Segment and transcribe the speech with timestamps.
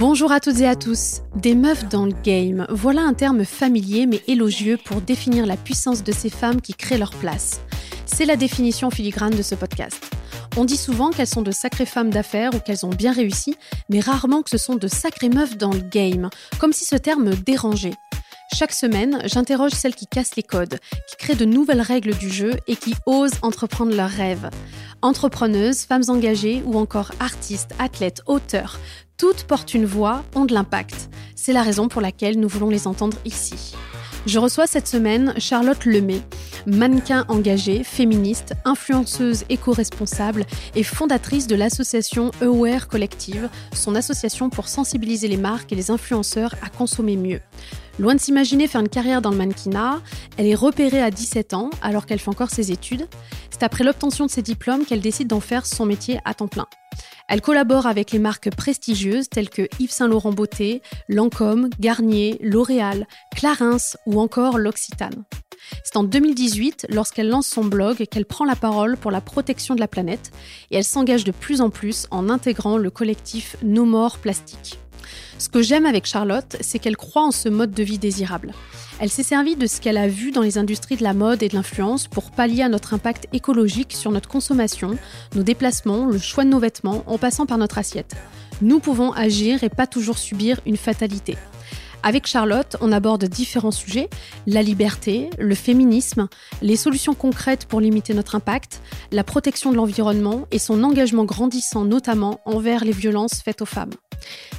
[0.00, 1.20] Bonjour à toutes et à tous.
[1.36, 6.02] Des meufs dans le game, voilà un terme familier mais élogieux pour définir la puissance
[6.02, 7.60] de ces femmes qui créent leur place.
[8.06, 10.10] C'est la définition filigrane de ce podcast.
[10.56, 13.56] On dit souvent qu'elles sont de sacrées femmes d'affaires ou qu'elles ont bien réussi,
[13.90, 17.34] mais rarement que ce sont de sacrées meufs dans le game, comme si ce terme
[17.34, 17.94] dérangeait.
[18.52, 20.78] Chaque semaine, j'interroge celles qui cassent les codes,
[21.08, 24.50] qui créent de nouvelles règles du jeu et qui osent entreprendre leurs rêves.
[25.02, 28.78] Entrepreneuses, femmes engagées ou encore artistes, athlètes, auteurs,
[29.16, 31.10] toutes portent une voix, ont de l'impact.
[31.36, 33.74] C'est la raison pour laquelle nous voulons les entendre ici.
[34.26, 36.20] Je reçois cette semaine Charlotte Lemay,
[36.66, 45.28] mannequin engagée, féministe, influenceuse éco-responsable et fondatrice de l'association Aware Collective, son association pour sensibiliser
[45.28, 47.40] les marques et les influenceurs à consommer mieux.
[48.00, 50.00] Loin de s'imaginer faire une carrière dans le mannequinat,
[50.38, 53.06] elle est repérée à 17 ans alors qu'elle fait encore ses études.
[53.50, 56.66] C'est après l'obtention de ses diplômes qu'elle décide d'en faire son métier à temps plein.
[57.28, 63.06] Elle collabore avec les marques prestigieuses telles que Yves Saint Laurent Beauté, Lancôme, Garnier, L'Oréal,
[63.36, 65.24] Clarins ou encore l'Occitane.
[65.84, 69.80] C'est en 2018, lorsqu'elle lance son blog, qu'elle prend la parole pour la protection de
[69.80, 70.30] la planète
[70.70, 74.78] et elle s'engage de plus en plus en intégrant le collectif No More Plastique.
[75.38, 78.52] Ce que j'aime avec Charlotte, c'est qu'elle croit en ce mode de vie désirable.
[79.00, 81.48] Elle s'est servie de ce qu'elle a vu dans les industries de la mode et
[81.48, 84.98] de l'influence pour pallier à notre impact écologique sur notre consommation,
[85.34, 88.14] nos déplacements, le choix de nos vêtements, en passant par notre assiette.
[88.60, 91.38] Nous pouvons agir et pas toujours subir une fatalité.
[92.02, 94.08] Avec Charlotte, on aborde différents sujets,
[94.46, 96.28] la liberté, le féminisme,
[96.62, 98.80] les solutions concrètes pour limiter notre impact,
[99.12, 103.92] la protection de l'environnement et son engagement grandissant notamment envers les violences faites aux femmes.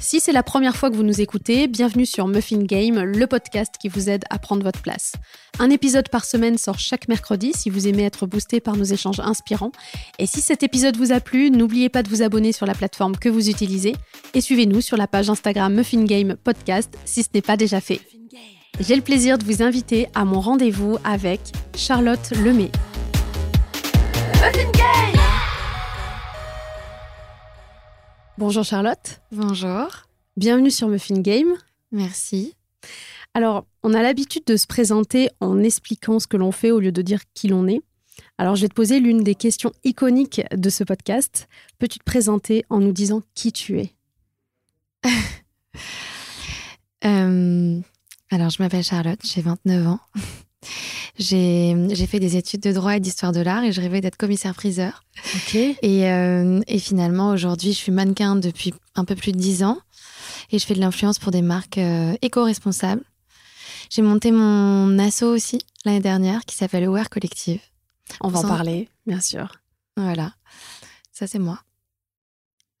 [0.00, 3.74] Si c'est la première fois que vous nous écoutez, bienvenue sur Muffin Game, le podcast
[3.80, 5.12] qui vous aide à prendre votre place.
[5.58, 9.20] Un épisode par semaine sort chaque mercredi si vous aimez être boosté par nos échanges
[9.20, 9.70] inspirants.
[10.18, 13.16] Et si cet épisode vous a plu, n'oubliez pas de vous abonner sur la plateforme
[13.16, 13.94] que vous utilisez
[14.34, 16.98] et suivez-nous sur la page Instagram Muffin Game Podcast
[17.34, 18.00] n'est pas déjà fait.
[18.80, 21.40] J'ai le plaisir de vous inviter à mon rendez-vous avec
[21.76, 22.70] Charlotte Lemay.
[28.38, 29.20] Bonjour Charlotte.
[29.30, 29.86] Bonjour.
[30.36, 31.54] Bienvenue sur Muffin Game.
[31.92, 32.56] Merci.
[33.34, 36.92] Alors, on a l'habitude de se présenter en expliquant ce que l'on fait au lieu
[36.92, 37.82] de dire qui l'on est.
[38.38, 41.48] Alors, je vais te poser l'une des questions iconiques de ce podcast.
[41.78, 43.92] Peux-tu te présenter en nous disant qui tu es?
[47.04, 47.80] euh,
[48.30, 50.00] Alors, je m'appelle Charlotte, j'ai 29 ans.
[51.18, 55.04] j'ai fait des études de droit et d'histoire de l'art et je rêvais d'être commissaire-priseur.
[55.82, 59.78] Et, euh, et finalement, aujourd'hui, je suis mannequin depuis un peu plus de 10 ans
[60.50, 63.02] et je fais de l'influence pour des marques euh, éco-responsables.
[63.90, 67.60] J'ai monté mon asso aussi l'année dernière qui s'appelle Aware Collective.
[68.20, 69.60] On va en parler, bien sûr.
[69.96, 70.32] Voilà,
[71.12, 71.60] ça c'est moi.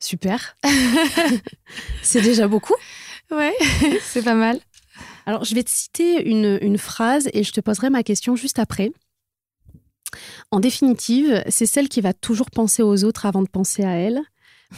[0.00, 0.56] Super.
[2.02, 2.74] c'est déjà beaucoup?
[3.30, 3.54] Ouais,
[4.02, 4.58] c'est pas mal.
[5.26, 8.58] Alors, je vais te citer une, une phrase et je te poserai ma question juste
[8.58, 8.92] après.
[10.50, 14.20] En définitive, c'est celle qui va toujours penser aux autres avant de penser à elle.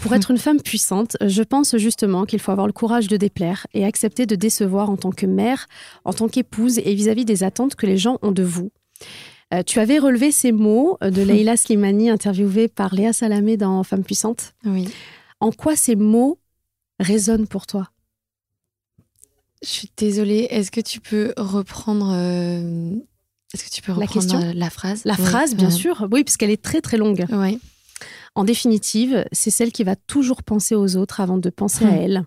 [0.00, 3.66] Pour être une femme puissante, je pense justement qu'il faut avoir le courage de déplaire
[3.74, 5.66] et accepter de décevoir en tant que mère,
[6.04, 8.70] en tant qu'épouse et vis-à-vis des attentes que les gens ont de vous.
[9.52, 14.04] Euh, tu avais relevé ces mots de Leila Slimani, interviewée par Léa Salamé dans Femme
[14.04, 14.54] puissante.
[14.64, 14.88] Oui.
[15.40, 16.38] En quoi ces mots
[17.00, 17.88] résonnent pour toi?
[19.62, 20.46] Je suis désolée.
[20.50, 22.90] Est-ce que tu peux reprendre euh,
[23.54, 25.02] Est-ce que tu peux La reprendre question euh, la phrase?
[25.04, 25.24] La Oui.
[25.24, 25.74] phrase, bien Ouais.
[25.74, 26.06] sûr.
[26.10, 27.24] Oui, puisqu'elle est très très longue.
[27.30, 27.58] Oui.
[28.34, 32.00] En définitive, c'est celle qui va toujours penser aux autres avant de penser à Hmm.
[32.02, 32.24] elle.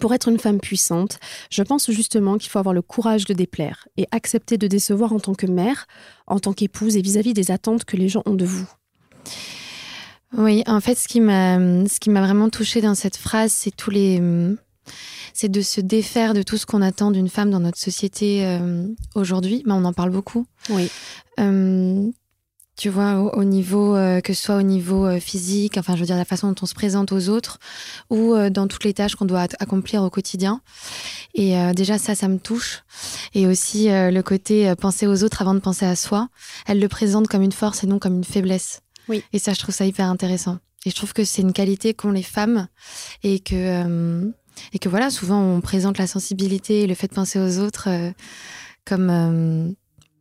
[0.00, 1.18] Pour être une femme puissante,
[1.50, 5.20] je pense justement qu'il faut avoir le courage de déplaire et accepter de décevoir en
[5.20, 5.86] tant que mère,
[6.26, 8.68] en tant qu'épouse et vis-à-vis des attentes que les gens ont de vous.
[10.36, 11.56] Oui, en fait, ce qui m'a,
[11.88, 14.20] ce qui m'a vraiment touchée dans cette phrase, c'est tous les,
[15.32, 18.86] c'est de se défaire de tout ce qu'on attend d'une femme dans notre société euh,
[19.14, 19.62] aujourd'hui.
[19.66, 20.46] Ben, on en parle beaucoup.
[20.70, 20.90] Oui.
[21.40, 22.08] Euh,
[22.76, 26.06] tu vois, au, au niveau, euh, que ce soit au niveau physique, enfin, je veux
[26.06, 27.58] dire, la façon dont on se présente aux autres,
[28.10, 30.60] ou dans toutes les tâches qu'on doit accomplir au quotidien.
[31.34, 32.84] Et déjà, ça, ça me touche.
[33.32, 36.28] Et aussi, le côté penser aux autres avant de penser à soi.
[36.66, 38.82] Elle le présente comme une force et non comme une faiblesse.
[39.08, 39.22] Oui.
[39.32, 40.58] Et ça, je trouve ça hyper intéressant.
[40.84, 42.68] Et je trouve que c'est une qualité qu'ont les femmes
[43.24, 44.32] et que,
[44.72, 47.88] et que voilà, souvent, on présente la sensibilité et le fait de penser aux autres
[47.88, 48.10] euh,
[48.84, 49.72] comme, euh,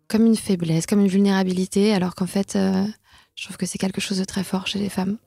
[0.08, 2.86] comme une faiblesse, comme une vulnérabilité, alors qu'en fait, euh,
[3.36, 5.18] je trouve que c'est quelque chose de très fort chez les femmes.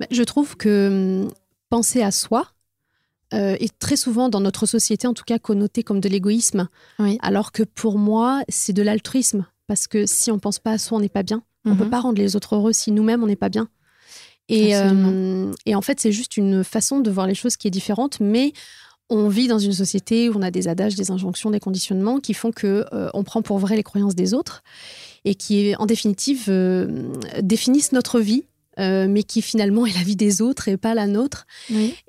[0.00, 1.30] Ben, Je trouve que hum,
[1.70, 2.46] penser à soi
[3.32, 6.68] euh, est très souvent dans notre société, en tout cas, connoté comme de l'égoïsme,
[6.98, 7.18] Oui.
[7.22, 9.46] alors que pour moi, c'est de l'altruisme.
[9.66, 11.42] Parce que si on pense pas à soi, on n'est pas bien.
[11.64, 11.78] On Mhm.
[11.78, 13.68] peut pas rendre les autres heureux si nous-mêmes, on n'est pas bien.
[14.48, 17.70] Et, euh, et en fait, c'est juste une façon de voir les choses qui est
[17.70, 18.52] différente, mais
[19.10, 22.34] on vit dans une société où on a des adages, des injonctions, des conditionnements qui
[22.34, 24.62] font que euh, on prend pour vrai les croyances des autres
[25.24, 28.44] et qui, en définitive, euh, définissent notre vie
[28.78, 31.46] euh, mais qui finalement est la vie des autres et pas la nôtre.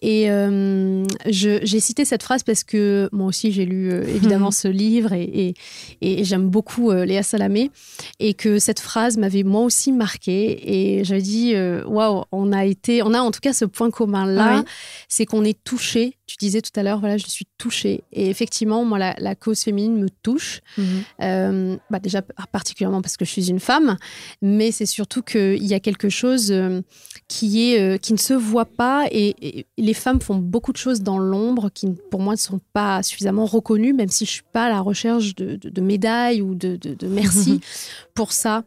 [0.02, 4.68] Et euh, j'ai cité cette phrase parce que moi aussi j'ai lu euh, évidemment ce
[4.68, 5.54] livre et,
[6.02, 7.72] et, j'aime beaucoup Léa Salamé.
[8.20, 11.54] Et que cette phrase m'avait moi aussi marqué et j'avais dit
[11.86, 14.64] waouh on a été on a en tout cas ce point commun là
[15.08, 18.04] c'est qu'on est touché tu disais tout à l'heure, voilà, je suis touchée.
[18.12, 20.62] Et effectivement, moi, la, cause féminine me touche.
[20.78, 20.86] Mhm.
[21.22, 23.98] Euh, bah déjà, particulièrement parce que je suis une femme,
[24.42, 26.82] mais c'est surtout qu'il y a quelque chose euh,
[27.28, 29.08] qui, est, euh, qui ne se voit pas.
[29.12, 33.04] Et, les femmes font beaucoup de choses dans l'ombre qui, pour moi, ne sont pas
[33.04, 36.76] suffisamment reconnues, même si je ne suis pas à la recherche de, médailles ou de,
[36.76, 37.60] de merci
[38.16, 38.64] pour ça.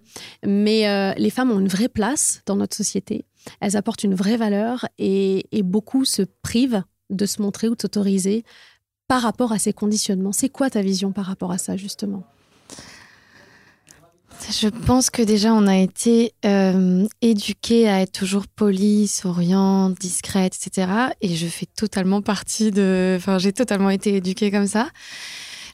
[0.47, 3.25] Mais les femmes ont une vraie place dans notre société.
[3.61, 7.81] Elles apportent une vraie valeur et, et beaucoup se privent de se montrer ou de
[7.81, 8.45] s'autoriser
[9.09, 10.33] par rapport à ces conditionnements.
[10.33, 12.25] C'est quoi ta vision par rapport à ça, justement?
[14.51, 20.57] Je pense que déjà on a été euh, éduqué à être toujours poli, souriante, discrète,
[20.57, 20.91] etc.
[21.21, 23.15] Et je fais totalement partie de.
[23.17, 24.89] Enfin, j'ai totalement été éduquée comme ça.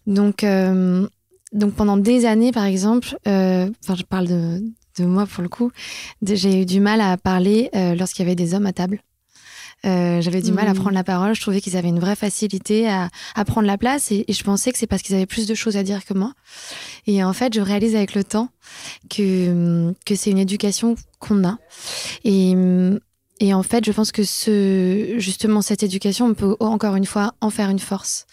[0.06, 1.06] Donc, euh,
[1.52, 4.62] donc pendant des années, par exemple, euh, enfin, je parle de,
[4.98, 5.70] de, moi pour le coup,
[6.22, 9.00] j'ai eu du mal à parler lorsqu'il y avait des hommes à table.
[9.84, 10.78] Euh, j'avais du mal à hmm.
[10.78, 11.34] prendre la parole.
[11.34, 14.72] Je trouvais qu'ils avaient une vraie facilité à, à prendre la place et, je pensais
[14.72, 16.32] que c'est parce qu'ils avaient plus de choses à dire que moi.
[17.06, 18.48] Et en fait, je réalise avec le temps
[19.10, 21.58] que, que c'est une éducation qu'on a.
[22.24, 22.54] Et,
[23.40, 27.34] et en fait, je pense que ce, justement, cette éducation, on peut encore une fois
[27.40, 28.26] en faire une force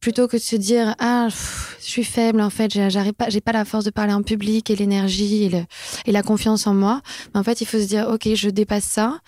[0.00, 3.52] plutôt que de se dire ah je suis faible en fait j'arrive pas j'ai pas
[3.52, 5.50] la force de parler en public et l'énergie
[6.06, 7.00] et, la confiance en moi
[7.32, 9.18] mais en fait il faut se dire ok je dépasse ça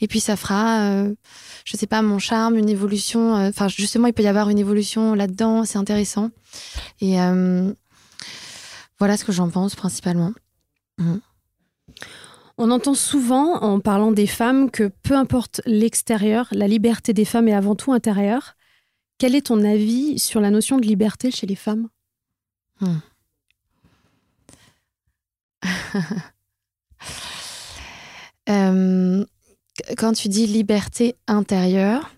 [0.00, 1.14] et puis ça fera euh,
[1.64, 4.58] je sais pas mon charme une évolution euh, enfin justement il peut y avoir une
[4.58, 6.30] évolution là-dedans c'est intéressant
[7.00, 7.72] et euh,
[8.98, 10.32] voilà ce que j'en pense principalement
[10.98, 11.16] mmh.
[12.62, 17.48] On entend souvent, en parlant des femmes, que peu importe l'extérieur, la liberté des femmes
[17.48, 18.54] est avant tout intérieure.
[19.20, 21.88] Quel est ton avis sur la notion de liberté chez les femmes?
[22.80, 22.96] Hmm.
[28.48, 29.22] euh,
[29.98, 32.10] Quand tu dis liberté intérieure,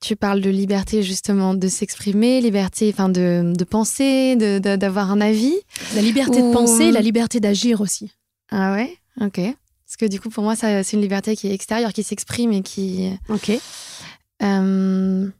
[0.00, 5.54] tu parles de liberté justement de s'exprimer, liberté enfin de, de penser, d'avoir un avis.
[5.94, 8.10] La liberté de penser, la liberté d'agir aussi.
[8.50, 8.98] Ah ouais?
[9.20, 9.36] Ok.
[9.36, 12.62] Parce que du coup, pour moi, c'est une liberté qui est extérieure, qui s'exprime et
[12.62, 13.12] qui...
[13.28, 13.52] Ok.
[14.42, 15.30] Euh,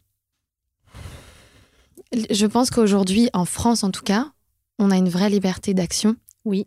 [2.31, 4.31] je pense qu'aujourd'hui, en France en tout cas,
[4.79, 6.17] on a une vraie liberté d'action.
[6.45, 6.67] Oui.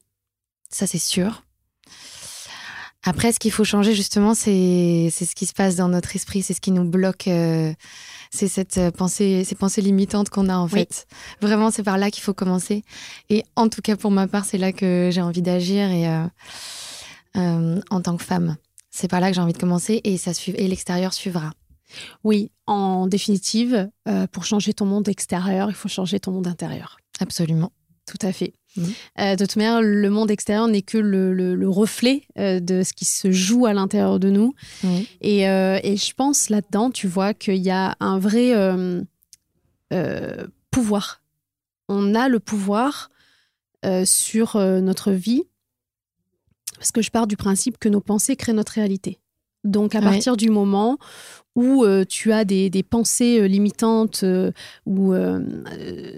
[0.69, 1.43] Ça, c'est sûr.
[3.03, 6.53] Après, ce qu'il faut changer, justement, c'est ce qui se passe dans notre esprit, c'est
[6.53, 7.27] ce qui nous bloque.
[7.27, 7.73] Euh,
[8.31, 11.07] c'est cette euh, pensée, ces pensées limitantes qu'on a, en fait.
[11.41, 12.83] Vraiment, c'est par là qu'il faut commencer.
[13.29, 16.07] Et en tout cas, pour ma part, c'est là que j'ai envie d'agir et
[17.37, 18.57] euh, en tant que femme.
[18.89, 21.51] C'est par là que j'ai envie de commencer et, ça et l'extérieur suivra.
[22.23, 26.97] Oui, en définitive, euh, pour changer ton monde extérieur, il faut changer ton monde intérieur.
[27.19, 27.71] Absolument.
[28.05, 28.53] Tout à fait.
[28.75, 28.93] Mhm.
[29.19, 33.05] Euh, de toute manière, le monde extérieur n'est que le, reflet euh, de ce qui
[33.05, 34.53] se joue à l'intérieur de nous.
[35.21, 38.53] Et, je pense là-dedans, tu vois, qu'il y a un vrai
[40.71, 41.21] pouvoir.
[41.89, 43.09] On a le pouvoir
[44.05, 45.43] sur notre vie,
[46.77, 49.19] parce que je pars du principe que nos pensées créent notre réalité.
[49.63, 50.97] Donc à partir du moment
[51.57, 54.51] où euh, tu as des, pensées euh, limitantes euh,
[54.85, 55.15] ou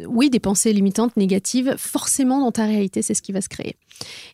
[0.07, 3.77] oui des pensées limitantes négatives, forcément dans ta réalité c'est ce qui va se créer.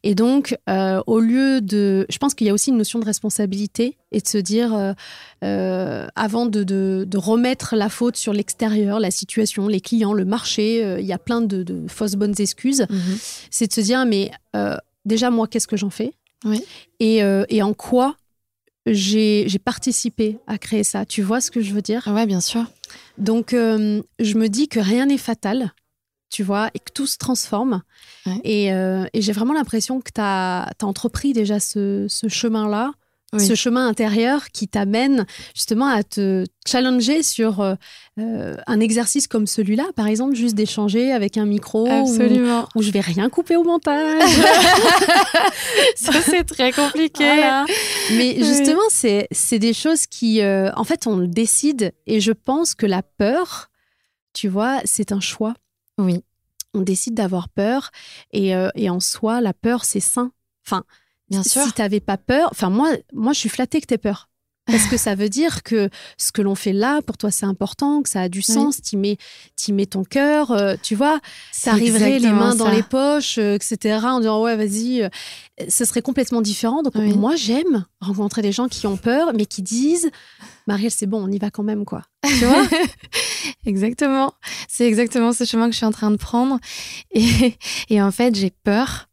[0.03, 3.97] Et donc au lieu de, je pense qu'il y a aussi une notion de responsabilité
[4.11, 4.95] et de se dire
[5.41, 11.13] avant de, remettre la faute sur l'extérieur, la situation, les clients, le marché, il y
[11.13, 12.85] a plein de, fausses bonnes excuses.
[12.89, 13.17] Mhm.
[13.51, 14.31] C'est de se dire mais
[15.05, 16.13] déjà moi qu'est-ce que j'en fais?
[16.99, 18.17] Et, et en quoi
[18.85, 21.05] j'ai participé à créer ça.
[21.05, 22.07] Tu vois ce que je veux dire?
[22.07, 22.65] Ouais, bien sûr.
[23.17, 25.73] Donc, euh, je me dis que rien n'est fatal,
[26.29, 27.81] tu vois, et que tout se transforme.
[28.43, 32.93] Et, euh, et j'ai vraiment l'impression que tu as, entrepris déjà ce, ce chemin-là
[33.39, 37.75] ce chemin intérieur qui t'amène justement à te challenger sur euh,
[38.19, 42.67] euh, un exercice comme celui-là, par exemple, juste d'échanger avec un micro Absolument.
[42.75, 44.21] Où, je vais rien couper au montage.
[45.95, 47.63] Ça, c'est très compliqué.
[48.17, 52.75] Mais justement, c'est des choses qui, euh, en fait, on le décide et je pense
[52.75, 53.69] que la peur,
[54.33, 55.53] tu vois, c'est un choix.
[55.97, 56.23] Oui.
[56.73, 57.91] On décide d'avoir peur
[58.33, 60.31] et, et en soi, la peur, c'est sain.
[60.67, 60.83] Enfin,
[61.29, 61.63] Bien sûr.
[61.63, 64.29] Si t'avais pas peur, enfin moi, moi je suis flattée que t'aies peur.
[64.65, 68.01] Parce que ça veut dire que ce que l'on fait là, pour toi, c'est important,
[68.01, 69.17] que ça a du sens, mets,
[69.55, 71.19] t'y mets ton cœur, euh, tu vois,
[71.51, 75.09] ça arriverait les mains dans les poches, euh, etc., en disant ouais, vas-y, euh,
[75.69, 76.81] ce serait complètement différent.
[76.81, 80.09] Donc moi, j'aime rencontrer des gens qui ont peur, mais qui disent,
[80.65, 82.01] Marielle, c'est bon, on y va quand même, quoi.
[82.27, 82.65] Tu vois?
[83.67, 84.33] Exactement.
[84.67, 86.59] C'est exactement ce chemin que je suis en train de prendre.
[87.11, 87.55] Et,
[87.89, 89.07] et en fait, j'ai peur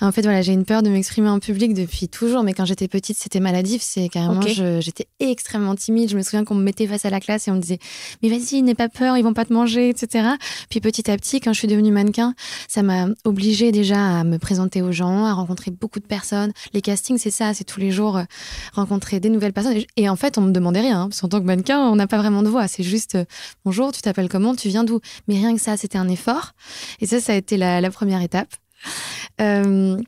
[0.00, 2.88] en fait, voilà, j'ai une peur de m'exprimer en public depuis toujours, mais quand j'étais
[2.88, 3.82] petite, c'était maladif.
[3.82, 6.10] C'est carrément, j'étais extrêmement timide.
[6.10, 7.78] Je me souviens qu'on me mettait face à la classe et on me disait,
[8.22, 10.28] mais vas-y, n'aie pas peur, ils vont pas te manger, etc.
[10.70, 12.34] Puis petit à petit, quand je suis devenue mannequin,
[12.68, 16.52] ça m'a obligée déjà à me présenter aux gens, à rencontrer beaucoup de personnes.
[16.72, 18.24] Les castings, c'est ça, c'est tous les jours euh,
[18.72, 19.78] rencontrer des nouvelles personnes.
[19.96, 22.06] Et en fait, on me demandait rien, hein, parce qu'en tant que mannequin, on n'a
[22.06, 22.68] pas vraiment de voix.
[22.68, 23.24] C'est juste, euh,
[23.64, 25.00] bonjour, tu t'appelles comment, tu viens d'où?
[25.28, 26.52] Mais rien que ça, c'était un effort.
[27.00, 28.48] Et ça, ça a été la première étape.
[29.38, 29.98] Euh,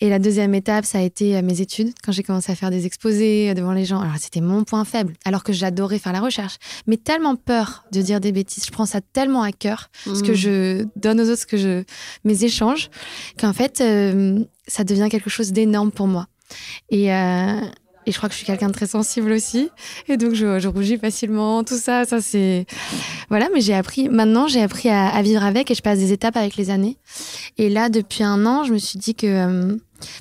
[0.00, 2.70] et la deuxième étape, ça a été euh, mes études, quand j'ai commencé à faire
[2.70, 4.00] des exposés euh, devant les gens.
[4.00, 6.58] Alors, c'était mon point faible, alors que j'adorais faire la recherche.
[6.86, 10.30] Mais tellement peur de dire des bêtises, je prends ça tellement à cœur, ce que
[10.30, 10.34] mmh.
[10.36, 11.82] je donne aux autres, ce que je,
[12.24, 12.88] mes échanges,
[13.40, 13.82] qu'en fait,
[14.68, 16.28] ça devient quelque chose d'énorme pour moi.
[16.90, 17.10] Et,
[18.06, 19.68] et je crois que je suis quelqu'un de très sensible aussi.
[20.08, 21.64] Et donc, je, rougis facilement.
[21.64, 22.66] Tout ça, ça c'est.
[23.28, 24.08] Voilà, mais j'ai appris.
[24.08, 26.96] Maintenant, j'ai appris à, vivre avec et je passe des étapes avec les années.
[27.58, 29.26] Et là, depuis un an, je me suis dit que.
[29.26, 29.76] Euh,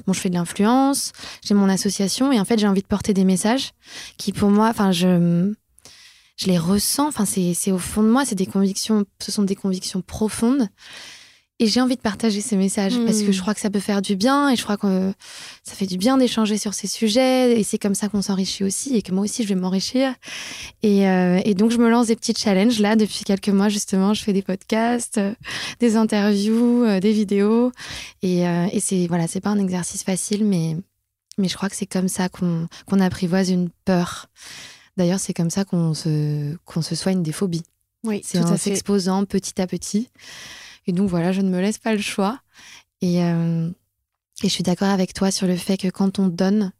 [0.07, 1.11] bon, je fais de l'influence,
[1.43, 3.71] j'ai mon association et en fait, j'ai envie de porter des messages
[4.17, 5.53] qui, pour moi, enfin, je.
[6.37, 9.55] Je les ressens, enfin, c'est au fond de moi, c'est des convictions, ce sont des
[9.55, 10.67] convictions profondes.
[11.59, 13.41] Et j'ai envie de partager ces messages parce que je hmm.
[13.41, 15.13] crois que ça peut faire du bien et je crois que
[15.63, 18.97] ça fait du bien d'échanger sur ces sujets et c'est comme ça qu'on s'enrichit aussi
[18.97, 20.13] et que moi aussi je vais m'enrichir.
[20.83, 24.13] Et, euh, et, donc je me lance des petits challenges là depuis quelques mois justement.
[24.13, 25.33] Je fais des podcasts, euh,
[25.79, 27.71] des interviews, euh, des vidéos
[28.21, 30.75] et, et c'est voilà c'est pas un exercice facile mais
[31.37, 34.27] mais je crois que c'est comme ça qu'on qu'on apprivoise une peur.
[34.97, 37.63] D'ailleurs c'est comme ça qu'on se qu'on se soigne des phobies.
[38.03, 40.09] Oui, c'est en s'exposant petit à petit.
[40.87, 42.39] Et donc voilà, je ne me laisse pas le choix.
[43.01, 43.69] Et, euh,
[44.43, 46.71] et je suis d'accord avec toi sur le fait que quand on donne,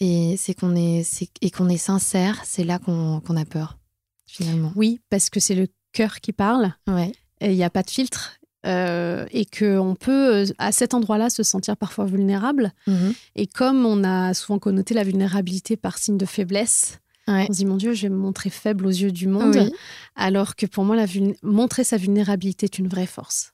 [0.00, 1.04] et c'est qu'on est,
[1.40, 3.78] et qu'on est sincère, c'est là qu'on a peur,
[4.26, 4.72] finalement.
[4.76, 6.72] Oui, parce que c'est le cœur qui parle.
[6.86, 7.12] Ouais.
[7.40, 8.38] Et il n'y a pas de filtre.
[8.66, 12.72] Euh, et qu'on peut, euh, à cet endroit-là, se sentir parfois vulnérable.
[12.88, 13.14] Mhm.
[13.36, 17.66] Et comme on a souvent connoté la vulnérabilité par signe de faiblesse, on se dit,
[17.66, 19.70] mon Dieu, je vais me montrer faible aux yeux du monde.
[20.14, 21.06] Alors que pour moi, la
[21.42, 23.52] montrer sa vulnérabilité est une vraie force.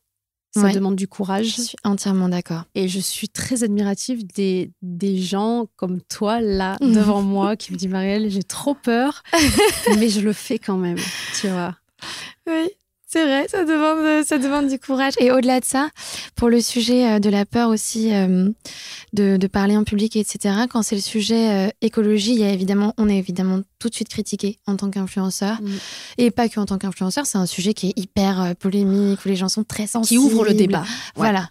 [0.55, 1.47] Ça demande du courage.
[1.57, 2.65] Je suis entièrement d'accord.
[2.75, 7.79] Et je suis très admirative des, des gens comme toi, là, devant moi, qui me
[7.79, 9.23] disent, Marielle, j'ai trop peur,
[9.99, 10.99] mais je le fais quand même,
[11.41, 11.77] tu vois.
[12.47, 12.71] Oui.
[13.13, 15.13] C'est vrai, ça demande, ça demande du courage.
[15.19, 15.91] Et au-delà de ça,
[16.35, 18.49] pour le sujet euh, de la peur aussi euh,
[19.13, 22.51] de, de parler en public, etc., quand c'est le sujet euh, écologie, il y a
[22.51, 25.61] évidemment, on est évidemment tout de suite critiqué en tant qu'influenceur.
[25.61, 25.71] Mm.
[26.17, 29.37] Et pas que en tant qu'influenceur, c'est un sujet qui est hyper polémique, où les
[29.37, 30.19] gens sont très sensibles.
[30.19, 30.85] Qui ouvre le débat.
[31.15, 31.51] Voilà.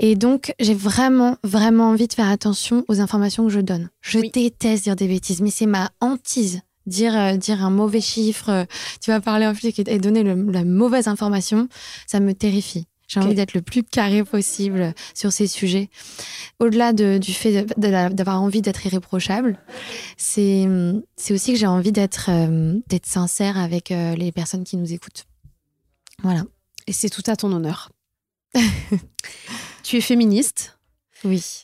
[0.00, 3.88] Et donc, j'ai vraiment, vraiment envie de faire attention aux informations que je donne.
[4.00, 8.48] Je déteste dire des bêtises, mais c'est ma hantise dire euh, dire un mauvais chiffre,
[8.50, 8.64] euh,
[9.00, 11.68] tu vas parler en flic et, donner la mauvaise information,
[12.06, 12.86] ça me terrifie.
[13.08, 15.90] J'ai envie d'être le plus carré possible sur ces sujets.
[16.60, 19.58] Au-delà du fait d'avoir envie d'être irréprochable,
[20.16, 20.66] c'est
[21.30, 25.26] aussi que j'ai envie d'être euh, d'être sincère avec les personnes qui nous écoutent.
[26.22, 26.44] Voilà.
[26.86, 27.90] Et c'est tout à ton honneur.
[29.82, 30.78] tu es féministe.
[31.24, 31.62] Oui.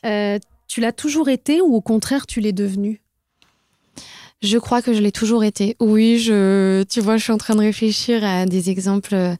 [0.67, 3.01] tu l'as toujours été ou au contraire tu l'es devenue?
[4.41, 5.75] Je crois que je l'ai toujours été.
[5.79, 9.15] Oui, je, tu vois, je suis en train de réfléchir à des exemples.
[9.15, 9.35] Euh,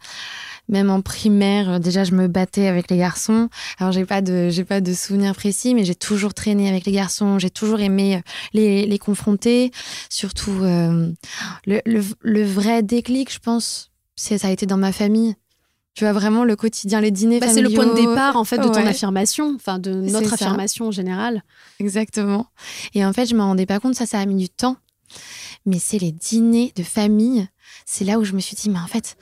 [0.68, 3.50] même en primaire, déjà, je me battais avec les garçons.
[3.80, 6.92] Alors, j'ai pas de, j'ai pas de souvenirs précis, mais j'ai toujours traîné avec les
[6.92, 7.40] garçons.
[7.40, 8.20] J'ai toujours aimé euh,
[8.54, 9.72] les, les confronter.
[10.10, 11.12] Surtout, euh,
[11.66, 11.82] le,
[12.22, 15.36] le, vrai déclic, je pense, c'est ça a été dans ma famille.
[15.96, 18.60] Tu vois vraiment le quotidien, les dîners bah, C'est le point de départ en fait
[18.60, 21.44] de ton affirmation, enfin de notre affirmation en général.
[21.80, 22.46] Exactement.
[22.94, 23.96] Et en fait, je m'en rendais pas compte.
[23.96, 24.78] Ça, ça a mis du temps
[25.66, 27.48] mais c'est les dîners de famille.
[27.86, 29.18] C'est là où je me suis dit, mais en fait,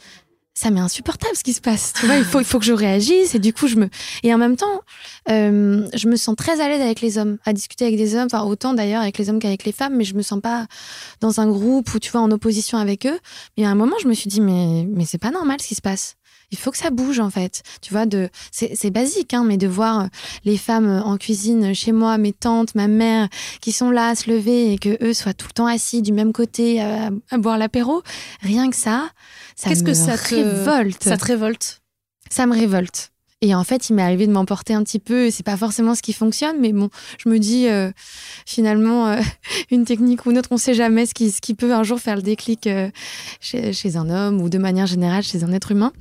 [0.57, 1.93] ça m'est insupportable ce qui se passe.
[1.93, 3.35] Tu vois, il faut, faut que je réagisse.
[3.35, 3.89] Et du coup, je me.
[4.23, 4.81] Et en même temps,
[5.29, 8.25] euh, je me sens très à l'aise avec les hommes, à discuter avec des hommes,
[8.25, 10.65] enfin, autant d'ailleurs avec les hommes qu'avec les femmes, mais je me sens pas
[11.21, 13.19] dans un groupe où, tu vois, en opposition avec eux.
[13.57, 15.75] Mais à un moment, je me suis dit, mais, mais c'est pas normal ce qui
[15.75, 16.16] se passe
[16.51, 17.63] il faut que ça bouge en fait.
[17.81, 20.07] Tu vois, de c'est basique, hein, mais de voir euh,
[20.45, 23.27] les femmes euh, en cuisine chez moi, mes tantes, ma mère,
[23.61, 26.13] qui sont là à se lever et que eux soient tout le temps assis du
[26.13, 28.01] même côté à, boire l'apéro,
[28.41, 29.09] rien que ça,
[29.55, 31.81] ça Qu'est-ce que ça te révolte Ça te révolte?
[32.29, 33.11] Ça me révolte.
[33.41, 35.29] Et en fait, il m'est arrivé de m'emporter un petit peu.
[35.29, 36.89] C'est pas forcément ce qui fonctionne, mais bon,
[37.19, 37.91] je me dis euh,
[38.45, 39.21] finalement euh,
[39.71, 41.99] une technique ou une autre, on sait jamais ce qui, ce qui peut un jour
[41.99, 42.89] faire le déclic euh,
[43.39, 45.93] chez, chez, un homme ou de manière générale chez un être humain.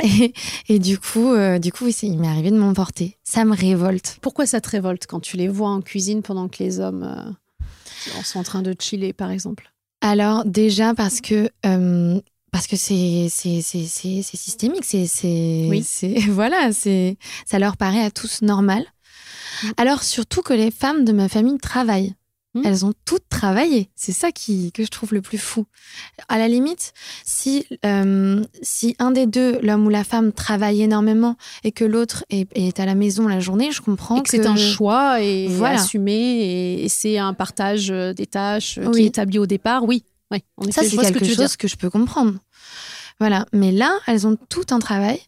[0.04, 0.32] Et,
[0.68, 3.18] et du coup, du coup, il m'est arrivé de m'emporter.
[3.24, 4.18] Ça me révolte.
[4.20, 7.36] Pourquoi ça te révolte quand tu les vois en cuisine pendant que les hommes
[8.24, 9.70] sont en train de chiller, par exemple?
[10.00, 11.50] Alors déjà parce que
[12.50, 15.84] parce que c'est c'est c'est systémique, c'est c'est oui.
[16.28, 17.16] voilà, c'est
[17.46, 18.84] ça leur paraît à tous normal.
[19.62, 19.68] Mm.
[19.76, 22.14] Alors surtout que les femmes de ma famille travaillent.
[22.54, 22.62] Mm.
[22.64, 23.90] Elles ont toutes travaillé.
[23.94, 25.66] C'est ça qui que je trouve le plus fou.
[26.28, 26.92] À la limite,
[27.24, 32.24] si euh, si un des deux, l'homme ou la femme, travaille énormément et que l'autre
[32.28, 35.46] est, est, à la maison la journée, je comprends et que, c'est un choix et
[35.46, 35.80] voilà.
[35.80, 39.84] assumé et, c'est un partage euh, des tâches euh, qui est établi au départ.
[39.84, 40.42] Oui, oui,
[40.72, 42.34] ça, c'est quelque chose que je peux comprendre.
[43.20, 43.46] Voilà.
[43.52, 45.20] Mais là, elles ont tout un travail.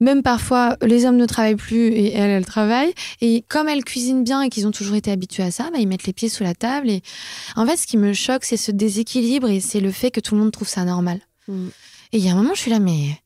[0.00, 2.92] Même parfois, les hommes ne travaillent plus et elles, elles travaillent.
[3.20, 5.88] Et comme elles cuisinent bien et qu'ils ont toujours été habitués à ça, bah, ils
[5.88, 6.90] mettent les pieds sous la table.
[6.90, 7.02] Et
[7.56, 10.34] en fait, ce qui me choque, c'est ce déséquilibre et c'est le fait que tout
[10.34, 11.20] le monde trouve ça normal.
[11.48, 11.68] Mm.
[12.12, 13.18] Et il y a un moment, je suis là, mais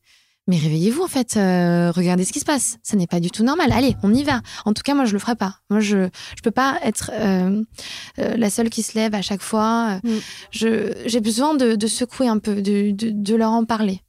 [0.47, 2.77] mais réveillez-vous en fait, euh, regardez ce qui se passe.
[2.83, 3.71] Ça n'est pas du tout normal.
[3.71, 4.41] Allez, on y va.
[4.65, 5.59] En tout cas, moi, je le ferai pas.
[5.69, 7.61] Moi, je je peux pas être euh,
[8.19, 9.99] euh, la seule qui se lève à chaque fois.
[10.03, 10.09] Mm.
[10.51, 14.01] Je j'ai besoin de, de, secouer un peu, de, de, de leur en parler.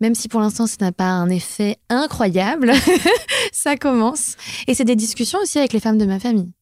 [0.00, 2.72] Même si pour l'instant, ça n'a pas un effet incroyable,
[3.52, 4.36] ça commence.
[4.66, 6.52] Et c'est des discussions aussi avec les femmes de ma famille.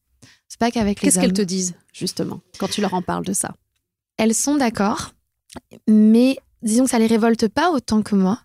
[0.48, 3.32] C'est pas qu'avec les Qu'est-ce qu'elles te disent justement quand tu leur en parles de
[3.32, 3.54] ça?
[4.16, 5.12] Elles sont d'accord,
[5.86, 8.40] mais disons que ça les révolte pas autant que moi.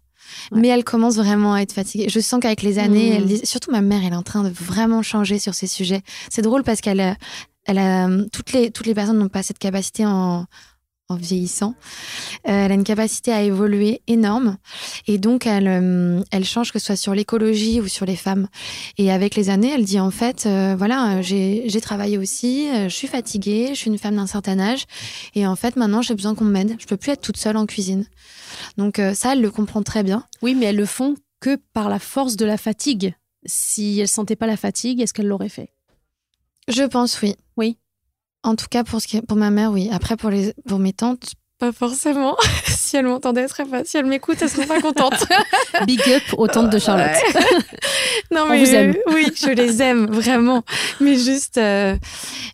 [0.52, 2.08] Mais elle commence vraiment à être fatiguée.
[2.10, 3.46] Je sens qu'avec les années, mmh.
[3.46, 6.02] surtout ma mère, elle est en train de vraiment changer sur ces sujets.
[6.30, 7.18] C'est drôle parce qu'elle
[7.66, 10.46] elle a, toutes les, toutes les personnes n'ont pas cette capacité en,
[11.10, 11.76] en vieillissant.
[12.48, 14.58] Euh, elle a une capacité à évoluer énorme
[15.08, 18.48] et donc elle, euh, elle change que ce soit sur l'écologie ou sur les femmes.
[18.98, 23.08] Et avec les années, elle dit en fait, euh, voilà, j'ai travaillé aussi, je suis
[23.08, 24.86] fatiguée, je suis une femme d'un certain âge
[25.36, 26.76] et en fait maintenant j'ai besoin qu'on m'aide.
[26.80, 28.06] Je peux plus être toute seule en cuisine.
[28.78, 30.24] Donc ça, elle le comprend très bien.
[30.42, 33.16] Oui, mais elles le font que par la force de la fatigue.
[33.46, 35.74] Si elle sentait pas la fatigue, est-ce qu'elle l'aurait fait?
[36.70, 37.36] Je pense oui.
[37.58, 37.78] Oui.
[38.44, 39.90] En tout cas, pour, ce qui pour ma mère, oui.
[39.92, 42.36] Après, pour, les, pour mes tantes, pas forcément.
[42.66, 43.86] si elle m'entendait, elle serait pas.
[43.86, 45.26] Si elle m'écoute, elle serait pas contente.
[45.88, 47.18] Big up aux tantes de Charlotte.
[48.32, 48.96] non, mais On vous aime.
[49.14, 50.64] oui, je les aime vraiment.
[51.00, 51.96] Mais juste, euh,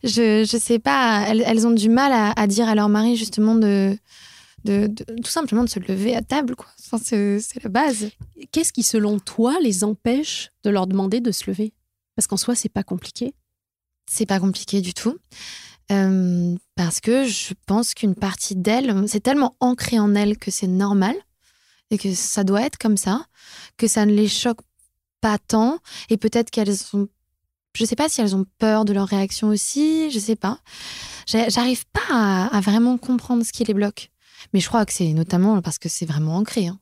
[0.04, 1.23] je je sais pas.
[1.28, 3.97] Elles, elles ont du mal à, à, dire à leur mari justement de,
[4.65, 6.67] de, de, tout simplement de se lever à table, quoi.
[6.91, 8.10] Enfin, c'est la base.
[8.52, 11.73] Qu'est-ce qui, selon toi, les empêche de leur demander de se lever?
[12.15, 13.34] Parce qu'en soi, c'est pas compliqué.
[14.08, 15.17] C'est pas compliqué du tout.
[15.91, 20.67] Euh, parce que je pense qu'une partie d'elle, c'est tellement ancré en elle que c'est
[20.67, 21.15] normal
[21.91, 23.25] et que ça doit être comme ça,
[23.78, 24.60] que ça ne les choque
[25.21, 25.80] pas tant.
[26.10, 27.08] Et peut-être qu'elles ont.
[27.75, 30.60] Je sais pas si elles ont peur de leur réaction aussi, je sais pas.
[31.28, 34.10] J'arrive pas à, vraiment comprendre ce qui les bloque.
[34.54, 36.67] Mais je crois que c'est notamment parce que c'est vraiment ancré.
[36.67, 36.80] Hein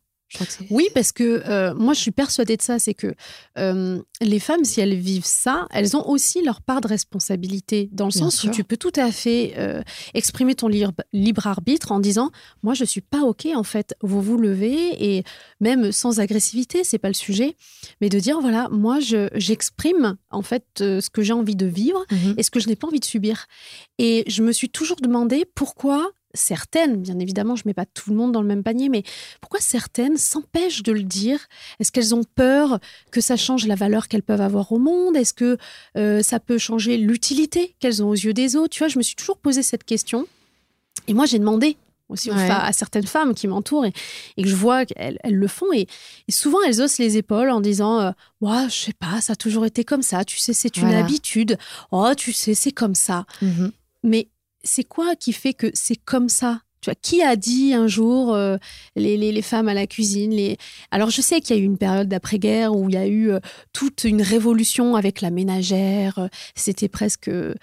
[0.69, 3.13] oui, parce que euh, moi, je suis persuadée de ça, c'est que
[3.57, 8.05] euh, les femmes, si elles vivent ça, elles ont aussi leur part de responsabilité, dans
[8.05, 9.81] le sens où tu peux tout à fait euh,
[10.13, 14.37] exprimer ton libre, arbitre en disant, moi, je suis pas ok, en fait, vous vous
[14.37, 15.23] levez et
[15.61, 17.55] même sans agressivité, c'est pas le sujet,
[18.01, 22.33] mais de dire, voilà, moi, j'exprime en fait ce que j'ai envie de vivre mmh
[22.37, 23.45] et ce que je n'ai pas envie de subir.
[23.97, 28.11] Et je me suis toujours demandé pourquoi certaines, bien évidemment, je ne mets pas tout
[28.11, 29.03] le monde dans le même panier, mais
[29.41, 31.39] pourquoi certaines s'empêchent de le dire?
[31.79, 32.79] Est-ce qu'elles ont peur
[33.11, 35.15] que ça change la valeur qu'elles peuvent avoir au monde?
[35.15, 35.57] Est-ce que
[35.97, 38.69] euh, ça peut changer l'utilité qu'elles ont aux yeux des autres?
[38.69, 40.27] Tu vois, je me suis toujours posé cette question.
[41.07, 41.77] Et moi, j'ai demandé
[42.09, 45.71] aussi à certaines femmes qui m'entourent et, que je vois qu'elles le font.
[45.73, 45.87] Et,
[46.29, 48.11] souvent, elles haussent les épaules en disant euh,
[48.41, 50.23] ouais, Je sais pas, ça a toujours été comme ça.
[50.23, 51.57] Tu sais, c'est une habitude.
[51.91, 53.25] Oh, tu sais, c'est comme ça.
[53.41, 53.67] Mmh
[54.03, 54.27] mais
[54.67, 56.62] c'est quoi qui fait que c'est comme ça?
[56.82, 58.58] Tu vois, qui a dit un jour euh,
[58.95, 60.58] les, les, femmes à la cuisine les...
[60.91, 63.32] Alors, je sais qu'il y a eu une période d'après-guerre où il y a eu
[63.32, 63.39] euh,
[63.73, 66.30] toute une révolution avec la ménagère.
[66.53, 67.56] C'était presque, euh,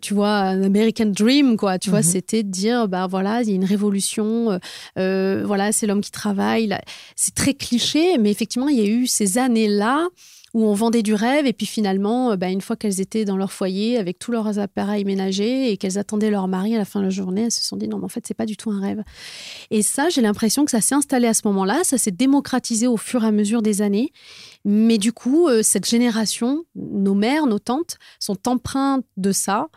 [0.00, 1.80] tu vois, un American Dream, quoi.
[1.80, 2.04] Tu vois, mhm.
[2.04, 4.60] c'était de dire, bah voilà, il y a une révolution,
[4.94, 6.76] voilà, c'est l'homme qui travaille.
[7.16, 10.08] C'est très cliché, mais effectivement, il y a eu ces années-là
[10.54, 13.36] où on vendait du rêve et puis finalement, euh, bah, une fois qu'elles étaient dans
[13.36, 17.00] leur foyer avec tous leurs appareils ménagers et qu'elles attendaient leur mari à la fin
[17.00, 18.70] de la journée, elles se sont dit non, mais en fait, c'est pas du tout
[18.70, 19.02] un rêve.
[19.70, 22.96] Et ça, j'ai l'impression que ça s'est installé à ce moment-là, ça s'est démocratisé au
[22.96, 24.12] fur et à mesure des années.
[24.64, 29.68] Mais du coup, euh, cette génération, nos mères, nos tantes, sont empreintes de ça.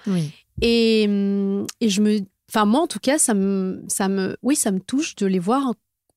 [0.61, 4.55] Et, hum, et je me, enfin moi en tout cas, ça me, ça me, oui,
[4.55, 5.73] ça me touche de les voir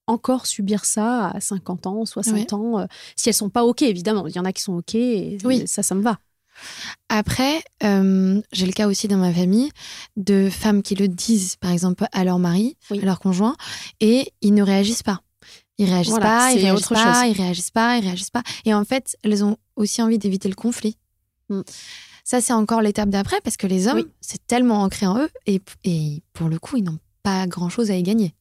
[0.09, 4.27] encore subir ça à 50 ans, 60 ans, euh, si elles sont pas OK, évidemment.
[4.27, 5.63] Il y en a qui sont OK et Oui.
[5.67, 6.19] ça, ça me va.
[7.09, 9.71] Après, euh, j'ai le cas aussi dans ma famille
[10.17, 13.01] de femmes qui le disent, par exemple, à leur mari, Oui.
[13.01, 13.55] à leur conjoint,
[14.01, 15.21] et ils ne réagissent pas.
[15.79, 17.31] Ils réagissent Voilà, pas, ils réagissent autre pas, chose.
[17.37, 18.43] ils réagissent pas, ils réagissent pas.
[18.65, 20.97] Et en fait, elles ont aussi envie d'éviter le conflit.
[21.51, 21.61] Mm.
[22.25, 24.07] Ça, c'est encore l'étape d'après, parce que les hommes, Oui.
[24.21, 27.97] c'est tellement ancré en eux, et, et pour le coup, ils n'ont pas grand-chose à
[27.97, 28.35] y gagner.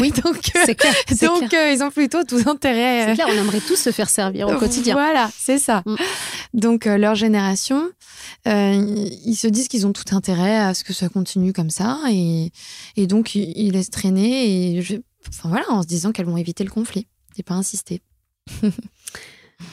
[0.00, 0.94] Oui, donc, euh, c'est clair.
[1.08, 1.68] c'est donc clair.
[1.68, 3.04] euh, ils ont plutôt tout intérêt.
[3.06, 4.94] C'est euh, clair, on aimerait tous se faire servir au quotidien.
[4.94, 5.82] voilà, c'est ça.
[5.86, 5.96] Mm.
[6.54, 7.88] Donc, euh, leur génération,
[8.46, 11.98] euh, ils se disent qu'ils ont tout intérêt à ce que ça continue comme ça.
[12.10, 12.52] Et,
[12.96, 14.76] et donc, ils, ils laissent traîner.
[14.76, 14.96] Et je-
[15.28, 18.00] enfin, voilà, en se disant qu'elles vont éviter le conflit et pas insister.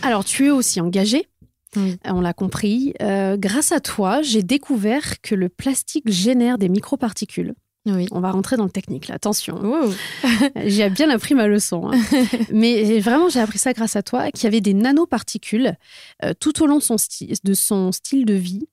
[0.02, 1.28] Alors, tu es aussi engagée,
[1.76, 1.98] Oui.
[2.06, 2.94] on l'a compris.
[3.38, 7.54] Grâce à toi, j'ai découvert que le plastique génère des microparticules.
[7.86, 8.08] Oui.
[8.12, 9.16] On va rentrer dans le technique, là.
[9.16, 9.56] attention.
[9.60, 9.92] Wow.
[10.66, 11.90] J'ai bien appris ma leçon.
[11.92, 12.00] hein.
[12.52, 15.76] Mais vraiment, j'ai appris ça grâce à toi, qu'il y avait des nanoparticules
[16.24, 18.68] euh, tout au long de son, sti- de son style de vie.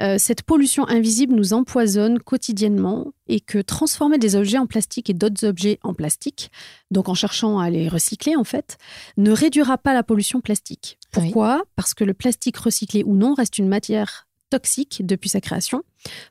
[0.00, 5.14] Euh, cette pollution invisible nous empoisonne quotidiennement et que transformer des objets en plastique et
[5.14, 6.50] d'autres objets en plastique,
[6.90, 8.76] donc en cherchant à les recycler en fait,
[9.16, 10.98] ne réduira pas la pollution plastique.
[11.16, 11.22] Oui.
[11.24, 11.62] Pourquoi?
[11.76, 15.82] Parce que le plastique recyclé ou non reste une matière toxique depuis sa création,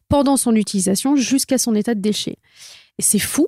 [0.10, 2.38] pendant son utilisation jusqu'à son état de déchet.
[2.98, 3.48] Et c'est fou.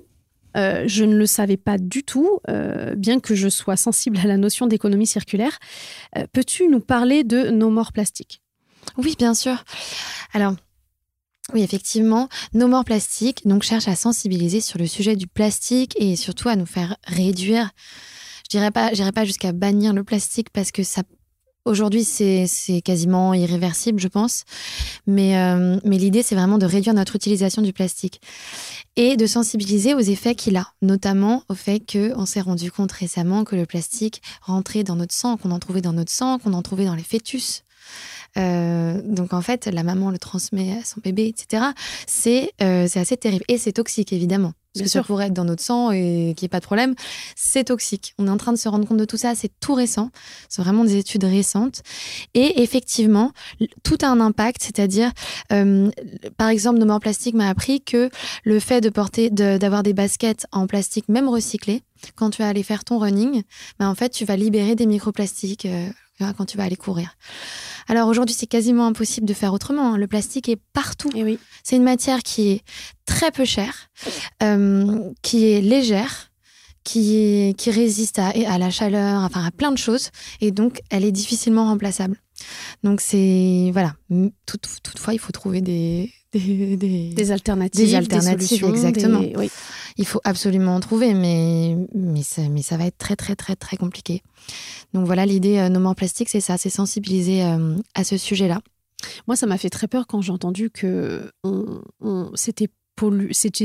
[0.56, 4.24] Euh, je ne le savais pas du tout, euh, bien que je sois sensible à
[4.26, 5.58] la notion d'économie circulaire.
[6.16, 8.42] Euh, Peux-tu nous parler de nos morts plastiques?
[8.96, 9.64] Oui, bien sûr.
[10.32, 10.54] Alors,
[11.54, 16.16] oui, effectivement, nos morts plastiques donc, cherchent à sensibiliser sur le sujet du plastique et
[16.16, 17.70] surtout à nous faire réduire.
[18.44, 21.02] Je dirais pas, pas jusqu'à bannir le plastique parce que ça.
[21.64, 22.46] Aujourd'hui, c'est
[22.82, 24.44] quasiment irréversible, je pense.
[25.06, 28.20] Mais, euh, mais l'idée, c'est vraiment de réduire notre utilisation du plastique
[28.96, 33.44] et de sensibiliser aux effets qu'il a, notamment au fait qu'on s'est rendu compte récemment
[33.44, 36.62] que le plastique rentrait dans notre sang, qu'on en trouvait dans notre sang, qu'on en
[36.62, 37.64] trouvait dans les fœtus.
[38.36, 41.64] Euh, donc en fait, la maman le transmet à son bébé, etc.
[42.06, 43.44] C'est euh, assez terrible.
[43.48, 44.52] Et c'est toxique, évidemment.
[44.74, 45.00] Parce Bien que sûr.
[45.02, 46.94] ça pourrait être dans notre sang et qu'il n'y ait pas de problème.
[47.36, 48.14] C'est toxique.
[48.18, 49.34] On est en train de se rendre compte de tout ça.
[49.34, 50.10] C'est tout récent.
[50.50, 51.82] C'est vraiment des études récentes.
[52.34, 53.32] Et effectivement,
[53.82, 54.62] tout a un impact.
[54.62, 55.10] C'est-à-dire,
[55.52, 55.90] euh,
[56.36, 58.10] par exemple, No More Plastic m'a appris que
[58.44, 61.82] le fait de porter, de- d'avoir des baskets en plastique, même recyclées,
[62.14, 63.42] quand tu vas aller faire ton running,
[63.78, 65.88] ben en fait, tu vas libérer des microplastiques euh,
[66.36, 67.16] quand tu vas aller courir.
[67.88, 69.94] Alors aujourd'hui, c'est quasiment impossible de faire autrement.
[69.94, 69.96] hein.
[69.96, 71.10] Le plastique est partout.
[71.14, 71.38] Eh oui.
[71.62, 72.62] C'est une matière qui est
[73.06, 73.88] très peu chère,
[74.42, 76.30] euh, qui est légère,
[76.84, 81.04] qui, qui résiste à, à la chaleur, enfin à plein de choses, et donc elle
[81.04, 82.16] est difficilement remplaçable.
[82.82, 83.94] Donc c'est voilà.
[84.46, 87.84] Tout- toutefois, il faut trouver des des, des- Des alternatives.
[87.86, 89.20] Des alternatives, solutions, exactement.
[89.20, 89.50] des- oui.
[89.96, 93.56] il faut absolument en trouver, mais mais ça, mais ça va être très très très
[93.56, 94.22] très compliqué.
[94.94, 98.60] Donc voilà, l'idée euh, No More Plastic, c'est ça, c'est sensibiliser euh, à ce sujet-là.
[99.26, 102.68] Moi, ça m'a fait très peur quand j'ai entendu que on- on- c'était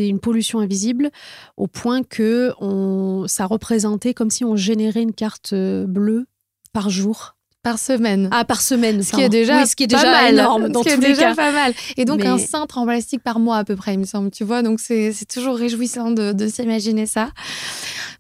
[0.08, 1.10] une pollution invisible
[1.58, 6.28] au point que on, ça représentait comme si on générait une carte euh, bleue
[6.72, 7.33] par jour.
[7.64, 8.28] Par semaine.
[8.34, 9.02] Ah, par semaine.
[9.04, 10.34] Ce qui est déjà, oui, ce qui est pas déjà mal.
[10.34, 11.36] énorme dans ce qui tous est les déjà cas.
[11.36, 11.74] pas mal.
[11.96, 14.32] Et donc Mais- un cintre en plastique par mois à peu près, il me semble.
[14.32, 17.30] Tu vois, donc c'est toujours réjouissant de, de s'imaginer ça.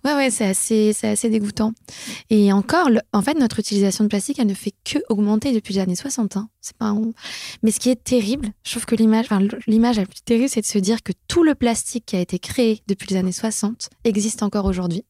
[0.06, 1.73] Ouais, ouais, c'est assez, assez dégoûtant.
[2.29, 5.73] Et encore, le- en fait, notre utilisation de plastique, elle ne fait que augmenter depuis
[5.73, 6.38] les années 60.
[6.38, 6.47] hein.
[6.62, 7.12] C'est pas un-
[7.63, 10.62] Mais ce qui est terrible, je trouve que l'image, enfin, l'image la plus terrible, c'est
[10.62, 13.89] de se dire que tout le plastique qui a été créé depuis les années 60
[14.06, 15.03] existe encore aujourd'hui.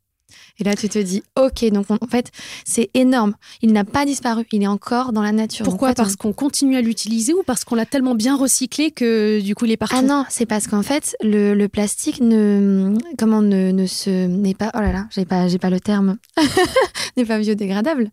[0.59, 2.31] Et là, tu te dis, ok, donc on- en fait,
[2.65, 3.33] c'est énorme.
[3.61, 5.65] Il n'a pas disparu, il est encore dans la nature.
[5.65, 8.15] Pourquoi Donc, en fait, on- Parce qu'on continue à l'utiliser ou parce qu'on l'a tellement
[8.15, 9.95] bien recyclé que du coup il est partout?
[9.97, 14.53] Ah non, c'est parce qu'en fait, le, le plastique ne, comment ne, ne se, n'est
[14.53, 16.17] pas, oh là là, j'ai pas, j'ai pas le terme,
[17.17, 18.11] n'est pas biodégradable.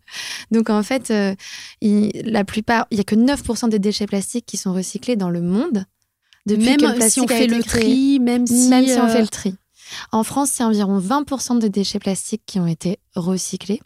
[0.51, 1.35] Donc en fait, euh,
[1.81, 5.29] il- la plupart, il y a que 9% des déchets plastiques qui sont recyclés dans
[5.29, 5.85] le monde.
[6.47, 7.81] Depuis Même que le si on a fait été le créé.
[7.83, 9.55] tri, même si, même si on fait le tri.
[10.11, 13.81] En France, c'est environ 20% des déchets plastiques qui ont été recyclés.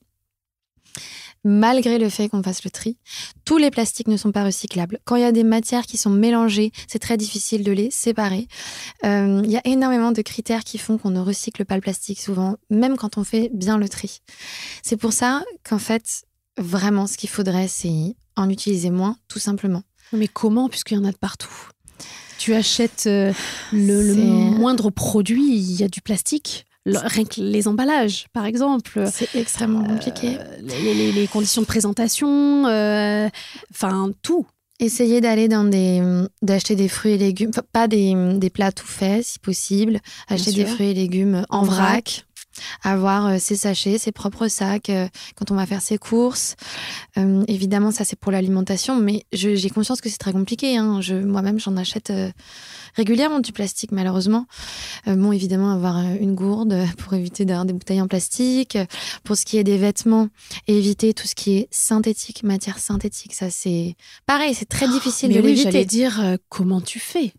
[1.48, 2.98] Malgré le fait qu'on fasse le tri,
[3.46, 5.00] tous les plastiques ne sont pas recyclables.
[5.06, 8.48] Quand il y a des matières qui sont mélangées, c'est très difficile de les séparer.
[9.04, 12.20] Euh, il y a énormément de critères qui font qu'on ne recycle pas le plastique
[12.20, 14.22] souvent, même quand on fait bien le tri.
[14.82, 16.24] C'est pour ça qu'en fait,
[16.58, 19.84] vraiment, ce qu'il faudrait, c'est en utiliser moins, tout simplement.
[20.13, 20.68] Mais comment?
[20.68, 21.70] Puisqu'il y en a de partout.
[22.38, 23.32] Tu achètes euh,
[23.71, 26.65] le, moindre produit, il y a du plastique.
[26.86, 29.10] Rien que les emballages, par exemple.
[29.12, 30.38] C'est extrêmement compliqué.
[30.39, 33.28] Euh, les, les- les conditions de présentation, euh,
[33.71, 34.45] enfin tout.
[34.80, 36.02] Essayez d'aller dans des
[36.41, 40.65] d'acheter des fruits et légumes, pas des, des plats tout faits si possible, acheter des
[40.65, 41.78] fruits et légumes en En vrac.
[41.80, 42.26] vrac.
[42.84, 44.91] Avoir ses sachets, ses propres sacs
[45.36, 46.56] quand on va faire ses courses.
[47.48, 50.78] évidemment, ça c'est pour l'alimentation, mais j'ai conscience que c'est très compliqué.
[50.78, 51.00] Hein.
[51.26, 52.12] Moi-même, j'en achète
[52.96, 54.46] régulièrement du plastique, malheureusement.
[55.08, 58.78] bon, évidemment, avoir une gourde pour éviter d'avoir des bouteilles en plastique.
[59.24, 60.30] Pour ce qui est des vêtements,
[60.68, 63.34] éviter tout ce qui est synthétique, matière synthétique.
[63.34, 65.72] Ça, c'est pareil, c'est très difficile de l'éviter.
[65.72, 67.34] J'allais dire, comment tu fais?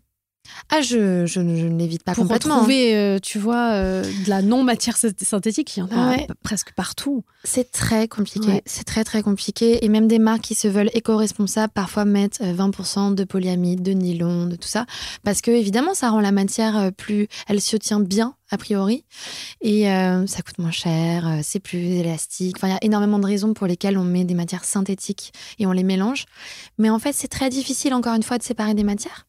[0.69, 2.55] Ah, je, je, ne l'évite pas Pour complètement.
[2.55, 6.73] Pour retrouver, euh, tu vois, euh, de la non-matière synthétique, il y en a presque
[6.73, 7.23] partout.
[7.43, 8.61] C'est très compliqué.
[8.65, 9.85] C'est très, très compliqué.
[9.85, 13.91] Et même des marques qui se veulent éco-responsables, parfois mettent 20% euh, de polyamide, de
[13.91, 14.85] nylon, de tout ça.
[15.23, 17.27] Parce que, évidemment, ça rend la matière plus.
[17.47, 19.05] Elle se tient bien, a priori.
[19.61, 22.57] Et ça coûte moins cher, c'est plus élastique.
[22.57, 25.65] Enfin, il y a énormément de raisons pour lesquelles on met des matières synthétiques et
[25.65, 26.25] on les mélange.
[26.77, 29.26] Mais en fait, c'est très difficile, encore une fois, de séparer des matières.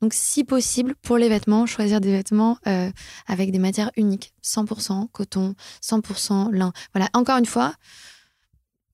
[0.00, 2.90] Donc, si possible, pour les vêtements, choisir des vêtements euh,
[3.26, 6.72] avec des matières uniques, 100% coton, 100% lin.
[6.92, 7.74] Voilà, encore une fois,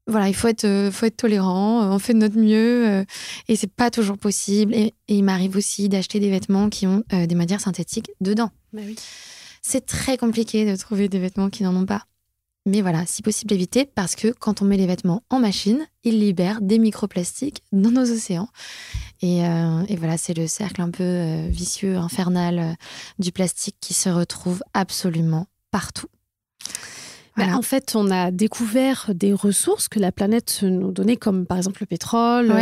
[0.07, 3.05] voilà, il faut être, euh, faut être tolérant, euh, on fait de notre mieux
[3.49, 4.75] et c'est pas toujours possible.
[4.75, 8.51] Et, il m'arrive aussi d'acheter des vêtements qui ont des matières synthétiques dedans.
[8.73, 8.83] Bah
[9.63, 12.05] c'est très compliqué de trouver des vêtements qui n'en ont pas.
[12.71, 16.21] Mais voilà, si possible éviter parce que quand on met les vêtements en machine, ils
[16.21, 18.49] libèrent des microplastiques dans nos océans.
[19.23, 22.73] Et, euh, voilà, c'est le cercle un peu euh, vicieux, infernal euh,
[23.19, 26.07] du plastique qui se retrouve absolument partout.
[27.37, 31.57] Bah, en fait, on a découvert des ressources que la planète nous donnait, comme par
[31.57, 32.55] exemple le pétrole,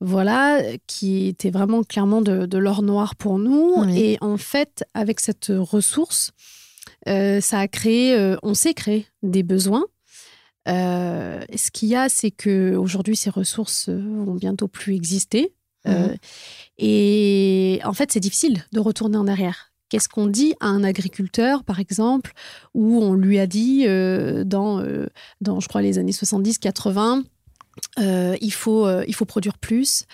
[0.00, 3.84] voilà, qui était vraiment clairement de, l'or noir pour nous.
[3.94, 6.30] Et en fait, avec cette ressource,
[7.08, 9.84] euh, ça a créé, euh, on sait créer des besoins.
[10.68, 15.54] Euh, ce qu'il y a, c'est que aujourd'hui, ces ressources vont bientôt plus exister.
[15.86, 16.16] Mhm.
[16.78, 19.70] et en fait, c'est difficile de retourner en arrière.
[19.90, 22.32] Qu'est-ce qu'on dit à un agriculteur, par exemple,
[22.72, 24.82] où on lui a dit dans,
[25.42, 27.24] dans, je crois, les années 70-80,
[27.98, 30.04] il, faut, il faut produire plus,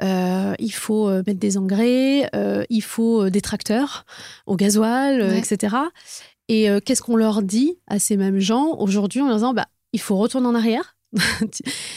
[0.00, 2.28] il faut mettre des engrais,
[2.70, 4.04] il faut des tracteurs
[4.46, 5.76] au gasoil, etc.
[6.48, 9.66] Et euh, qu'est-ce qu'on leur dit à ces mêmes gens aujourd'hui en leur disant bah,
[9.92, 10.96] il faut retourner en arrière?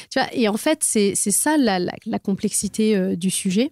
[0.09, 3.71] Tu vois, et en fait, c'est ça la, la, complexité euh, du sujet.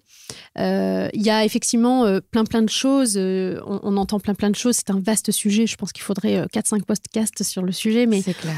[0.58, 4.76] Euh, il y a effectivement plein plein de choses, on, entend plein plein de choses,
[4.76, 8.34] c'est un vaste sujet, je pense qu'il faudrait 4-5 podcasts sur le sujet, mais c'est
[8.34, 8.58] clair.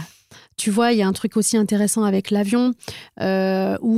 [0.57, 2.73] Tu vois, il y a un truc aussi intéressant avec l'avion,
[3.19, 3.23] où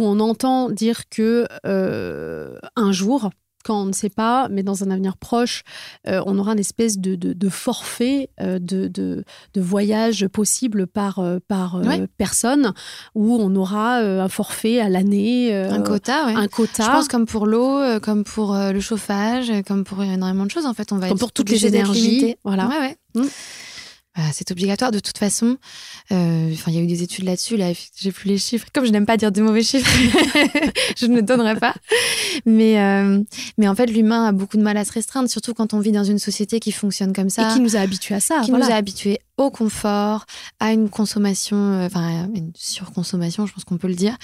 [0.06, 3.30] on entend dire que un jour,
[3.64, 5.64] quand on ne sait pas, mais dans un avenir proche,
[6.08, 9.24] euh, on aura une espèce de, forfait euh, de, de,
[9.58, 11.82] voyage possible par, euh, par
[12.18, 12.74] personne,
[13.16, 15.54] où on aura un forfait à l'année.
[15.54, 16.84] un quota, Un quota.
[16.84, 20.66] Je pense comme pour l'eau, comme pour le chauffage, comme pour énormément de choses.
[20.66, 22.36] En fait, on va comme pour toutes les énergies.
[22.44, 22.68] Voilà.
[22.68, 22.98] Ouais, ouais.
[23.16, 23.28] Mmh.
[24.20, 25.56] Bah, c'est obligatoire de toute façon.
[26.12, 27.56] Euh, enfin, il y a eu des études là-dessus.
[27.56, 28.68] Là, j'ai plus les chiffres.
[28.74, 29.90] Comme je n'aime pas dire de mauvais chiffres,
[30.98, 31.74] je ne donnerai pas.
[32.46, 33.24] Mais, euh,
[33.58, 35.94] mais en fait, l'humain a beaucoup de mal à se restreindre, surtout quand on vit
[35.94, 37.50] dans une société qui fonctionne comme ça.
[37.50, 38.42] Et qui nous a habitués à ça.
[38.44, 40.26] Qui nous a habitués au confort,
[40.60, 44.18] à une consommation, euh, enfin, une surconsommation, je pense qu'on peut le dire.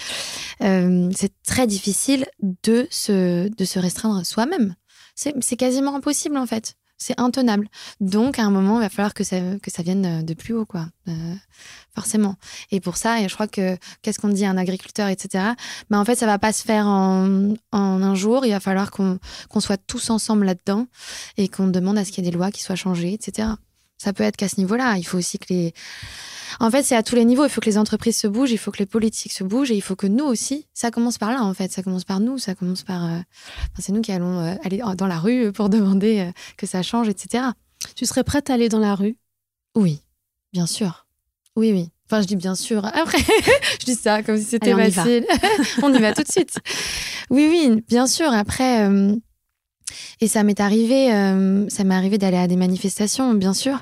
[0.60, 4.76] c'est très difficile de se, de se restreindre soi-même.
[5.16, 7.68] C'est quasiment impossible, en fait c'est intenable.
[8.00, 10.54] Donc, à un moment, il va falloir que ça, que ça vienne euh, de plus
[10.54, 10.88] haut, quoi.
[11.08, 11.36] Euh,
[11.94, 12.36] forcément.
[12.72, 15.44] Et pour ça, et je crois que qu'est-ce qu'on dit à un agriculteur, etc.
[15.90, 18.46] Ben, en fait, ça va pas se faire en, en un jour.
[18.46, 19.20] Il va falloir qu'on
[19.60, 20.88] soit tous ensemble là-dedans
[21.38, 23.50] et qu'on demande à ce qu'il y ait des lois qui soient changées, etc.
[23.98, 24.98] Ça peut être qu'à ce niveau-là.
[24.98, 25.74] Il faut aussi que les
[26.60, 27.44] en fait, c'est à tous les niveaux.
[27.44, 29.76] Il faut que les entreprises se bougent, il faut que les politiques se bougent et
[29.76, 31.72] il faut que nous aussi, ça commence par là, en fait.
[31.72, 33.06] Ça commence par nous, ça commence par.
[33.06, 33.20] Euh,
[33.80, 37.10] c'est nous qui allons euh, aller dans la rue pour demander euh, que ça change,
[37.10, 37.46] etc.
[37.96, 39.18] Tu serais prête à aller dans la rue?
[39.76, 40.02] Oui,
[40.54, 41.06] bien sûr.
[41.56, 41.90] Oui, oui.
[42.08, 42.86] Enfin, je dis bien sûr.
[42.86, 43.18] Après,
[43.80, 45.26] je dis ça comme si c'était facile.
[45.84, 46.58] on y va tout de suite.
[47.30, 48.32] Oui, oui, bien sûr.
[48.32, 48.88] Après,
[50.22, 53.82] et ça m'est arrivé, euh, ça m'est arrivé d'aller à des manifestations, bien sûr.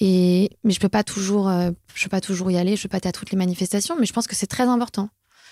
[0.00, 2.76] Et mais je peux pas toujours, euh, je peux pas toujours y aller.
[2.76, 5.08] Je peux pas être à toutes les manifestations, mais je pense que c'est très important.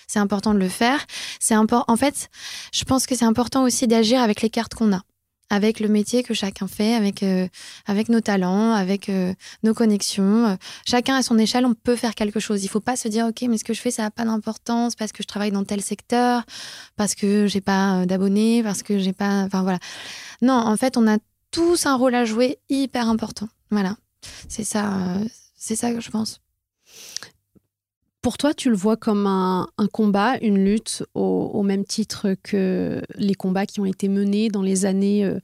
[0.07, 1.05] C'est important de le faire.
[1.39, 1.91] C'est important.
[1.91, 2.29] En fait,
[2.73, 5.01] je pense que c'est important aussi d'agir avec les cartes qu'on a
[5.49, 7.47] avec le métier que chacun fait, avec, euh,
[8.09, 9.33] nos talents, avec euh,
[9.63, 10.57] nos connexions.
[10.85, 12.63] Chacun à son échelle, on peut faire quelque chose.
[12.63, 14.95] Il faut pas se dire, OK, mais ce que je fais, ça n'a pas d'importance
[14.95, 16.43] parce que je travaille dans tel secteur,
[16.95, 19.43] parce que j'ai pas euh, d'abonnés, parce que j'ai pas.
[19.43, 19.79] Enfin, voilà.
[20.41, 21.17] Non, en fait, on a
[21.51, 23.47] tous un rôle à jouer hyper important.
[23.71, 23.97] Voilà.
[24.47, 24.91] C'est ça,
[25.55, 26.41] c'est ça que je pense.
[28.21, 33.33] Pour toi, tu le vois comme un, combat, une lutte, au, même titre que les
[33.33, 35.39] combats qui ont été menés dans les années euh,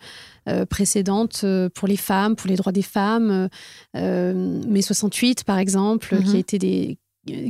[0.49, 3.47] euh, précédentes euh, pour les femmes, pour les droits des femmes,
[3.93, 6.59] mai 68 par exemple, qui, mhm.
[6.59, 6.97] des,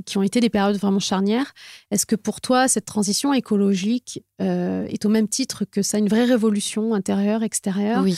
[0.05, 1.53] qui ont été des périodes vraiment charnières.
[1.89, 6.25] Est-ce que pour toi, cette transition écologique est au même titre que ça, une vraie
[6.25, 8.03] révolution intérieure, extérieure?
[8.03, 8.15] Oui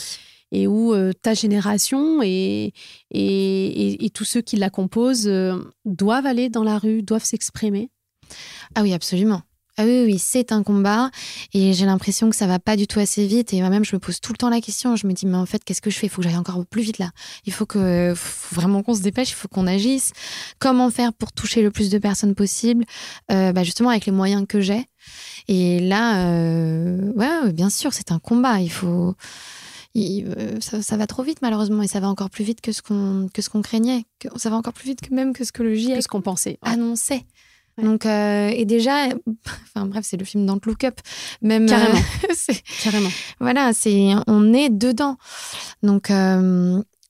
[0.52, 2.72] et où euh, ta génération et,
[3.10, 7.90] et, tous ceux qui la composent euh, doivent aller dans la rue, doivent s'exprimer
[8.74, 9.42] Ah oui, absolument.
[9.80, 11.08] Ah oui, oui, c'est un combat
[11.54, 13.52] et j'ai l'impression que ça va pas du tout assez vite.
[13.52, 14.96] Et moi-même, je me pose tout le temps la question.
[14.96, 16.08] Je me dis, mais en fait, qu'est-ce que je fais?
[16.08, 17.12] Il faut que j'aille encore plus vite là.
[17.46, 18.12] Il faut que
[18.50, 20.10] vraiment qu'on se dépêche, il faut qu'on agisse.
[20.58, 22.84] Comment faire pour toucher le plus de personnes possible?
[23.30, 24.84] Euh, bah Justement, avec les moyens que j'ai.
[25.46, 26.26] Et là,
[27.14, 28.60] ouais, bien sûr, c'est un combat.
[28.60, 29.14] Il faut.
[29.98, 33.28] Euh, ça, va trop vite malheureusement et ça va encore plus vite que ce qu'on
[33.32, 34.04] que ce qu'on craignait.
[34.18, 36.08] Que, ça va encore plus vite que même que ce que le GIEC que ce
[36.08, 37.24] qu'on pensait annonçait.
[37.80, 39.06] Donc euh, et déjà,
[39.74, 41.00] enfin bref, c'est le film Don't Look Up,
[41.42, 42.00] même euh, carrément,
[42.82, 43.10] carrément.
[43.40, 45.16] Voilà, c'est on est dedans.
[45.82, 46.10] Donc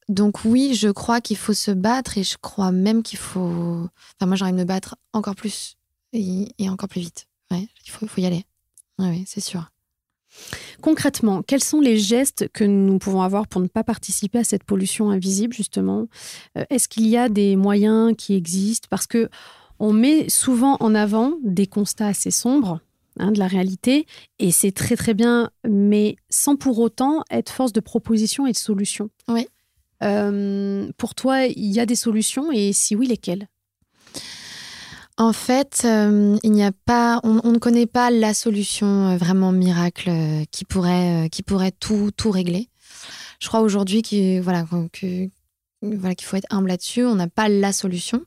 [0.09, 3.87] donc oui, je crois qu'il faut se battre et je crois même qu'il faut.
[4.17, 5.77] Enfin moi, j'aurais de me battre encore plus
[6.13, 7.27] et, encore plus vite.
[7.51, 8.45] Ouais, il faut, faut y aller.
[8.99, 9.71] oui, c'est sûr.
[10.81, 14.65] Concrètement, quels sont les gestes que nous pouvons avoir pour ne pas participer à cette
[14.65, 16.07] pollution invisible, justement
[16.57, 18.87] euh, Est-ce qu'il y a des moyens qui existent?
[18.91, 19.29] Parce que
[19.81, 22.81] on met souvent en avant des constats assez sombres
[23.19, 24.07] hein, de la réalité,
[24.39, 28.57] et c'est très très bien, mais sans pour autant être force de proposition et de
[28.57, 29.11] solution.
[29.29, 29.47] Oui.
[30.03, 33.49] Euh, pour toi, il y a des solutions, et si oui, lesquelles?
[35.19, 39.51] En fait, euh, il n'y a pas, on, ne connaît pas la solution euh, vraiment
[39.51, 42.69] miracle euh, qui pourrait, qui pourrait tout, tout régler.
[43.41, 47.05] Je crois aujourd'hui qu'il faut être humble là-dessus.
[47.05, 48.23] On n'a pas la solution.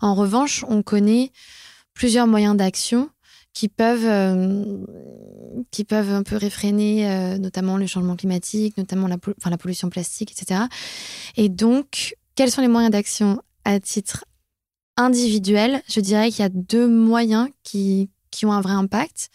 [0.00, 1.30] En revanche, on connaît
[1.94, 3.08] plusieurs moyens d'action
[3.52, 4.86] qui peuvent,
[5.70, 10.62] qui peuvent un peu réfréner, notamment le changement climatique, notamment la, la pollution plastique, etc.
[11.36, 14.24] Et donc, quels sont les moyens d'action à titre
[14.96, 19.30] individuel, je dirais qu'il y a deux moyens qui, qui ont un vrai impact.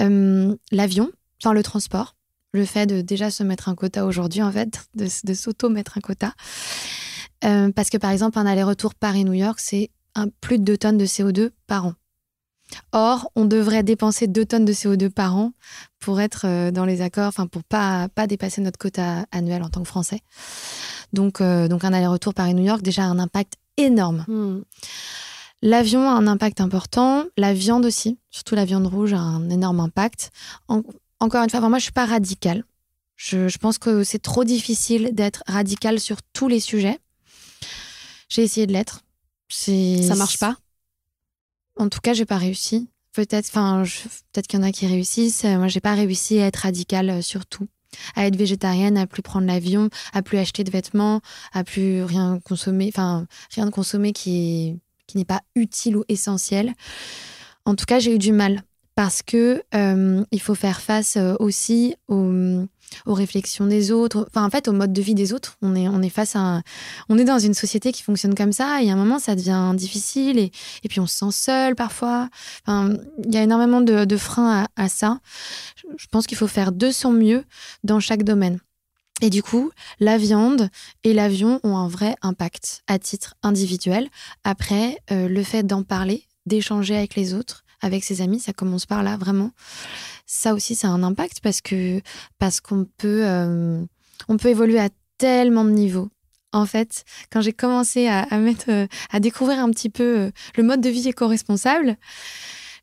[0.00, 2.16] Euh, l'avion, enfin le transport,
[2.52, 6.32] le fait de déjà se mettre un quota aujourd'hui, en fait, de, s'auto-mettre un quota.
[7.44, 9.90] Euh, parce que par exemple, un aller-retour Paris-New York, c'est
[10.40, 11.94] plus de 2 tonnes de CO2 par an.
[12.92, 15.52] Or, on devrait dépenser 2 tonnes de CO2 par an
[15.98, 19.68] pour être euh, dans les accords, enfin pour pas pas dépasser notre quota annuel en
[19.68, 20.20] tant que Français.
[21.14, 24.24] Donc, donc un aller-retour Paris-New York déjà un impact énorme.
[24.28, 24.62] Hmm.
[25.62, 29.80] L'avion a un impact important, la viande aussi, surtout la viande rouge a un énorme
[29.80, 30.30] impact.
[30.68, 32.64] encore une fois, moi je suis pas radicale.
[33.16, 36.98] Je, pense que c'est trop difficile d'être radical sur tous les sujets.
[38.28, 39.00] J'ai essayé de l'être.
[39.48, 40.56] Ça marche pas?
[41.78, 42.88] En tout cas, j'ai pas réussi.
[43.12, 43.84] Peut-être, enfin,
[44.32, 45.44] peut-être qu'il y en a qui réussissent.
[45.44, 47.68] Moi, j'ai pas réussi à être radicale sur tout
[48.16, 51.20] à être végétarienne, à plus prendre l'avion, à plus acheter de vêtements,
[51.52, 56.72] à plus rien consommer, enfin rien de consommer qui qui n'est pas utile ou essentiel.
[57.66, 58.62] En tout cas, j'ai eu du mal
[58.94, 62.64] parce que euh, il faut faire face euh, aussi aux,
[63.06, 65.56] aux, réflexions des autres, enfin en fait au mode de vie des autres.
[65.62, 66.62] On est on est face à
[67.08, 69.72] on est dans une société qui fonctionne comme ça et à un moment ça devient
[69.74, 70.50] difficile et,
[70.82, 72.28] et puis on se sent seul parfois.
[72.66, 75.18] Enfin, il y a énormément de, freins à, à, ça.
[75.96, 77.44] Je pense qu'il faut faire de son mieux
[77.82, 78.58] dans chaque domaine.
[79.20, 80.68] Et du coup, la viande
[81.04, 84.08] et l'avion ont un vrai impact à titre individuel.
[84.42, 88.86] Après, euh, le fait d'en parler, d'échanger avec les autres, avec ses amis, ça commence
[88.86, 89.50] par là vraiment.
[90.26, 93.84] Ça aussi, ça a un impact parce qu'on peut euh,
[94.26, 96.08] peut évoluer à tellement de niveaux.
[96.52, 100.62] En fait, quand j'ai commencé à, mettre euh, à découvrir un petit peu euh, le
[100.62, 101.96] mode de vie éco-responsable,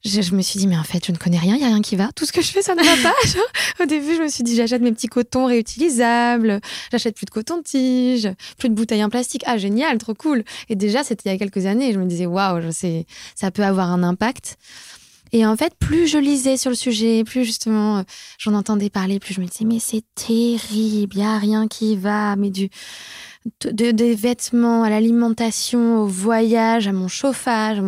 [0.03, 1.81] je, me suis dit, mais en fait, je ne connais rien, il n'y a rien
[1.81, 2.09] qui va.
[2.15, 3.83] Tout ce que je fais, ça ne va pas.
[3.83, 6.59] au début, je me suis dit, j'achète mes petits cotons réutilisables,
[6.91, 9.43] j'achète plus de coton-tige, plus de bouteilles en plastique.
[9.45, 10.43] Ah, génial, trop cool.
[10.69, 11.93] Et déjà, c'était il y a quelques années.
[11.93, 12.61] je me disais, waouh,
[13.35, 14.57] ça peut avoir un impact.
[15.33, 18.03] Et en fait, plus je lisais sur le sujet, plus justement euh,
[18.37, 21.95] j'en entendais parler, plus je me disais, mais c'est terrible, il n'y a rien qui
[21.95, 22.69] va, mais du,
[23.71, 27.81] des vêtements à l'alimentation, au voyage, à mon chauffage,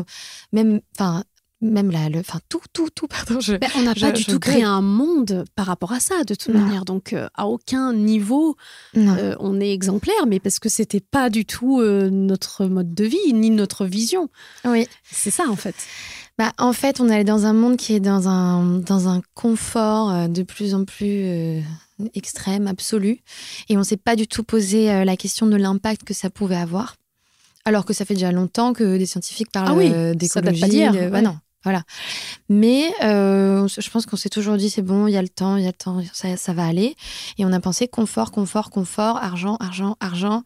[0.53, 1.25] même, enfin,
[1.63, 3.07] même là, le, enfin tout, tout, tout.
[3.09, 6.23] Pardon, je, ben, on n'a pas du tout créé un monde par rapport à ça,
[6.23, 6.85] de toute manière.
[6.85, 8.55] Donc, euh, à aucun niveau,
[8.97, 13.05] euh, on est exemplaire, mais parce que c'était pas du tout euh, notre mode de
[13.05, 14.29] vie ni notre vision.
[14.65, 15.75] Oui, c'est ça en fait.
[16.37, 20.27] Bah, en fait, on est dans un monde qui est dans un, dans un confort
[20.29, 21.63] de plus en plus
[22.15, 23.19] extrême, absolu,
[23.69, 26.95] et on s'est pas du tout posé la question de l'impact que ça pouvait avoir.
[27.65, 30.53] Alors que ça fait déjà longtemps que des scientifiques parlent Ah oui, euh, ça date
[30.55, 30.61] d'écologie.
[30.61, 31.09] pas d'hier, de- ouais.
[31.09, 31.83] bah non, voilà.
[32.49, 35.55] Mais euh, je pense qu'on s'est toujours dit c'est bon, il y a le temps,
[35.57, 36.95] il y a le temps, ça, ça va aller.
[37.37, 40.43] Et on a pensé confort, confort, confort, argent, argent, argent.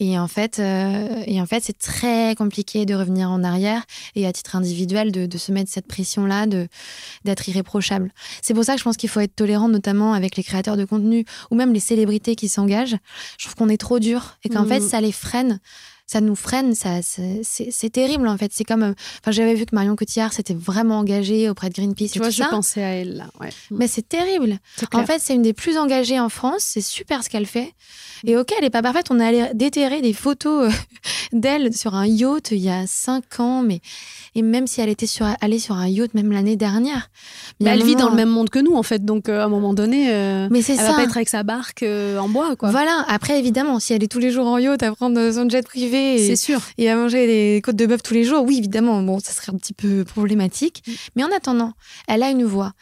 [0.00, 3.82] Et en fait, euh, et en fait, c'est très compliqué de revenir en arrière
[4.14, 6.68] et à titre individuel de, de se mettre cette pression-là, de
[7.24, 8.12] d'être irréprochable.
[8.42, 10.84] C'est pour ça que je pense qu'il faut être tolérant, notamment avec les créateurs de
[10.84, 12.96] contenu ou même les célébrités qui s'engagent.
[13.38, 14.68] Je trouve qu'on est trop dur et qu'en Mhm.
[14.68, 15.60] fait, ça les freine.
[16.10, 18.50] Ça nous freine, ça, c'est terrible en fait.
[18.54, 22.12] C'est comme, euh, enfin, j'avais vu que Marion Cotillard s'était vraiment engagée auprès de Greenpeace
[22.12, 22.48] Tu et vois, tout je ça.
[22.48, 23.26] pensais à elle là.
[23.40, 23.50] Ouais.
[23.70, 24.58] Mais c'est terrible.
[24.94, 26.60] En fait, c'est une des plus engagées en France.
[26.62, 27.74] C'est super ce qu'elle fait.
[28.26, 29.08] Et ok, elle est pas parfaite.
[29.10, 30.76] On allé déterrer des photos euh,
[31.32, 33.80] d'elle sur un yacht il y a cinq ans, mais
[34.34, 37.10] et même si elle était sur, allée sur un yacht même l'année dernière.
[37.60, 39.44] Mais a elle vit dans le même monde que nous en fait, donc euh, à
[39.44, 40.84] un moment donné, euh, Mais elle ça.
[40.90, 42.70] va pas être avec sa barque euh, en bois quoi.
[42.70, 43.04] Voilà.
[43.08, 45.97] Après, évidemment, si elle est tous les jours en yacht à prendre son jet privé
[46.18, 46.60] C'est sûr.
[46.78, 49.52] et à manger des côtes de bœuf tous les jours, oui, évidemment, bon, ça serait
[49.52, 50.82] un petit peu problématique.
[50.86, 50.92] Mm.
[51.16, 51.72] Mais en attendant,
[52.06, 52.72] elle a une voix.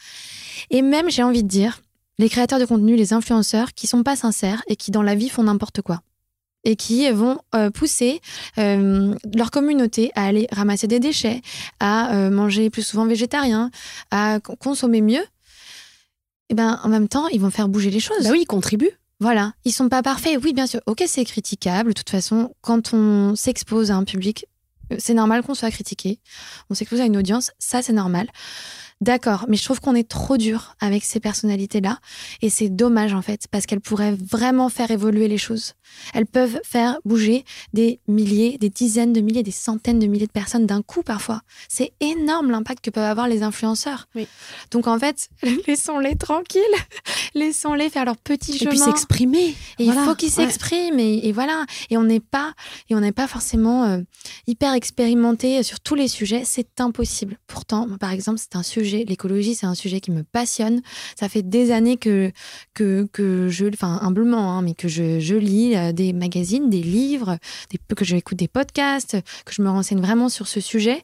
[0.70, 1.80] Et même, j'ai envie de dire,
[2.18, 5.28] les créateurs de contenu, les influenceurs qui sont pas sincères et qui dans la vie
[5.28, 6.00] font n'importe quoi.
[6.64, 8.20] Et qui vont euh, pousser
[8.58, 11.40] euh, leur communauté à aller ramasser des déchets,
[11.78, 13.70] à euh, manger plus souvent végétarien,
[14.10, 15.24] à co- consommer mieux.
[16.48, 18.24] Et ben, en même temps, ils vont faire bouger les choses.
[18.24, 18.90] Bah oui, il contribue.
[19.18, 20.38] Voilà, ils sont pas parfaits.
[20.42, 20.80] Oui, bien sûr.
[20.86, 21.90] Ok, c'est critiquable.
[21.90, 24.46] De toute façon, quand on s'expose à un public,
[24.92, 26.20] euh, c'est normal qu'on soit critiqué.
[26.70, 28.28] On s'expose à une audience, ça c'est normal.
[29.02, 31.98] D'accord, mais je trouve qu'on est trop dur avec ces personnalités-là.
[32.40, 35.74] Et c'est dommage en fait, parce qu'elles pourraient vraiment faire évoluer les choses.
[36.14, 37.44] Elles peuvent faire bouger
[37.74, 41.42] des milliers, des dizaines de milliers, des centaines de milliers de personnes d'un coup parfois.
[41.68, 44.08] C'est énorme l'impact que peuvent avoir les influenceurs.
[44.14, 44.26] Oui.
[44.70, 45.28] Donc en fait,
[45.66, 46.62] laissons-les tranquilles.
[47.34, 48.70] Laissons-les faire leur petit Et chemin.
[48.70, 49.54] puis s'exprimer.
[49.78, 50.46] Et Voilà, il faut qu'ils ouais.
[50.46, 51.66] s'expriment et, et voilà.
[51.90, 52.54] Et on n'est pas
[52.88, 54.00] et on n'est pas forcément euh,
[54.46, 56.44] hyper expérimenté sur tous les sujets.
[56.46, 57.38] C'est impossible.
[57.46, 58.85] Pourtant, moi, par exemple, c'est un sujet.
[58.90, 60.82] L'écologie, c'est un sujet qui me passionne.
[61.18, 62.32] Ça fait des années que
[62.74, 66.82] que que je, enfin humblement, hein, mais que je, je lis euh, des magazines, des
[66.82, 67.38] livres,
[67.94, 71.02] que j'écoute des podcasts, que je me renseigne vraiment sur ce sujet.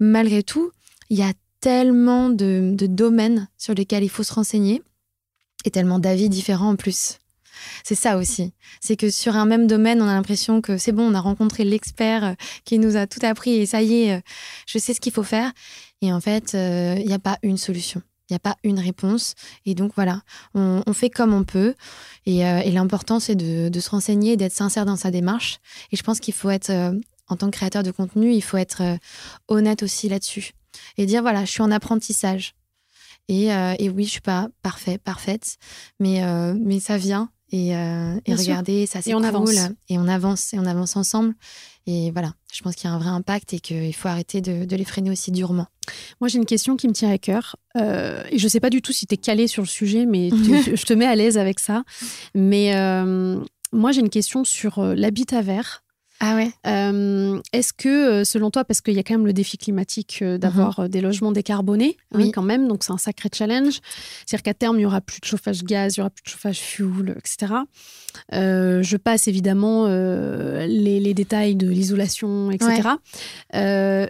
[0.00, 0.70] Malgré tout,
[1.10, 4.82] il y a tellement de, de domaines sur lesquels il faut se renseigner
[5.64, 7.18] et tellement d'avis différents en plus.
[7.84, 8.52] C'est ça aussi.
[8.80, 11.64] C'est que sur un même domaine, on a l'impression que c'est bon, on a rencontré
[11.64, 14.20] l'expert euh, qui nous a tout appris et ça y est, euh,
[14.66, 15.52] je sais ce qu'il faut faire.
[16.02, 18.02] Et en fait, euh, il n'y a pas une solution.
[18.28, 19.34] Il n'y a pas une réponse.
[19.66, 20.22] Et donc voilà,
[20.54, 21.74] on, on fait comme on peut.
[22.26, 25.58] Et, euh, et l'important, c'est de, de se renseigner d'être sincère dans sa démarche.
[25.90, 26.92] Et je pense qu'il faut être, euh,
[27.28, 28.96] en tant que créateur de contenu, il faut être euh,
[29.48, 30.52] honnête aussi là-dessus.
[30.98, 32.54] Et dire, voilà, je suis en apprentissage.
[33.28, 35.56] Et, euh, et oui, je suis pas parfait, parfaite,
[36.00, 37.30] mais, euh, mais ça vient.
[37.50, 38.56] Et, euh, et sûr.
[38.86, 39.24] ça c'est cool.
[39.26, 39.50] avance.
[39.88, 41.34] Et on avance, et on avance ensemble.
[41.86, 44.64] Et voilà, je pense qu'il y a un vrai impact et qu'il faut arrêter de,
[44.64, 45.66] de les freiner aussi durement.
[46.20, 47.56] Moi, j'ai une question qui me tient à cœur.
[47.76, 50.30] Euh, et je sais pas du tout si tu es calé sur le sujet, mais
[50.30, 51.82] tu- je te mets à l'aise avec ça.
[52.34, 53.40] Mais euh,
[53.72, 55.81] moi, j'ai une question sur euh, l'habitat vert.
[56.24, 59.32] Ah ouais Euh, Est-ce que, euh, selon toi, parce qu'il y a quand même le
[59.32, 62.30] défi climatique euh, d'avoir euh, des logements décarbonés, hein, Oui.
[62.30, 63.80] quand même, donc c'est un sacré challenge.
[64.24, 66.28] C'est-à-dire qu'à terme, il y aura plus de chauffage gaz, il y aura plus de
[66.28, 67.54] chauffage fuel, etc.
[68.34, 72.82] Euh, je passe évidemment euh, les, les détails de l'isolation, etc.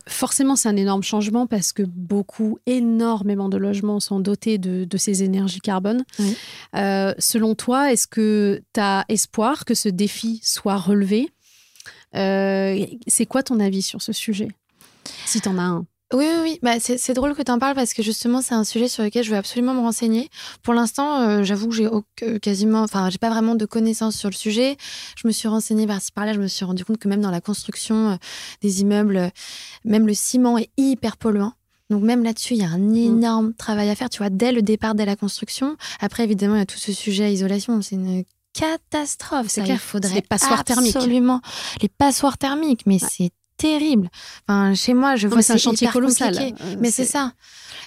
[0.07, 4.97] Forcément, c'est un énorme changement parce que beaucoup, énormément de logements sont dotés de, de
[4.99, 6.05] ces énergies carbone.
[6.19, 6.37] Oui.
[6.75, 11.31] Selon toi, est-ce que tu as espoir que ce défi soit relevé?
[12.15, 14.49] C'est quoi ton avis sur ce sujet
[15.27, 15.87] Si tu en as un?
[16.15, 16.59] Oui, oui, oui.
[16.63, 19.25] Bah, c'est drôle que tu en parles parce que justement, c'est un sujet sur lequel
[19.25, 20.29] je veux absolument me renseigner.
[20.63, 24.29] Pour l'instant, euh, j'avoue que j'ai que- quasiment, enfin, j'ai pas vraiment de connaissances sur
[24.29, 24.77] le sujet.
[25.17, 26.35] Je me suis renseignée par-ci par-là.
[26.35, 28.17] Je me suis rendu compte que même dans la construction euh,
[28.61, 29.29] des immeubles, euh,
[29.87, 31.55] même le ciment est hyper polluant.
[31.89, 32.75] Donc même là-dessus, il y a Mm.
[32.75, 35.77] un énorme travail à faire, tu vois, dès le départ, dès la construction.
[35.99, 37.81] Après, évidemment, il y a tout ce sujet isolation.
[37.81, 39.47] C'est une catastrophe.
[39.49, 39.77] C'est clair.
[39.77, 40.97] Il faudrait les passoires thermiques.
[40.97, 41.41] Absolument.
[41.81, 44.09] Les passoires thermiques, mais c'est terrible.
[44.47, 46.37] Enfin, chez moi, je Non, vois c'est un chantier colossal.
[46.37, 47.33] Euh, Mais c'est ça.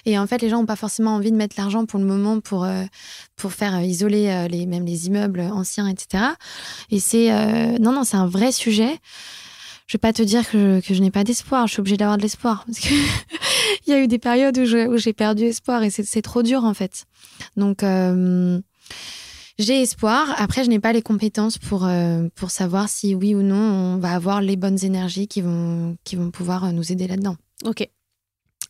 [0.06, 2.40] Et en fait, les gens n'ont pas forcément envie de mettre l'argent pour le moment
[2.40, 2.84] pour, euh,
[3.34, 6.24] pour faire euh, isoler euh, les, même les immeubles anciens, etc.
[6.90, 7.28] Et c'est.
[7.80, 8.98] non, non, c'est un vrai sujet.
[9.86, 11.66] Je vais pas te dire que, que je n'ai pas d'espoir.
[11.66, 12.64] Je suis obligée d'avoir de l'espoir.
[12.66, 12.88] Parce que
[13.86, 16.64] il y a eu des périodes où j'ai perdu espoir et c'est c'est trop dur,
[16.64, 17.04] en fait.
[17.56, 17.82] Donc.
[19.58, 20.34] Euh, j'ai espoir.
[20.38, 23.98] Après, je n'ai pas les compétences pour, euh, pour savoir si oui ou non on
[23.98, 27.36] va avoir les bonnes énergies qui vont, qui vont pouvoir euh, nous aider là-dedans.
[27.64, 27.88] Ok.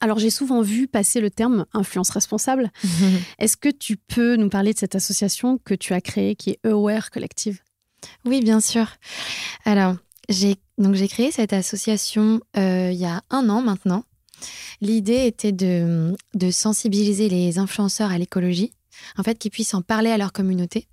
[0.00, 2.70] Alors, j'ai souvent vu passer le terme influence responsable.
[3.38, 6.66] Est-ce que tu peux nous parler de cette association que tu as créée qui est
[6.66, 7.60] Aware Collective?
[8.24, 8.88] Oui, bien sûr.
[9.64, 9.96] Alors,
[10.28, 14.04] j'ai donc j'ai créé cette association il y a un an maintenant.
[14.82, 18.72] L'idée était de, de sensibiliser les influenceurs à l'écologie,
[19.16, 20.88] en fait, qu'ils puissent en parler à leur communauté.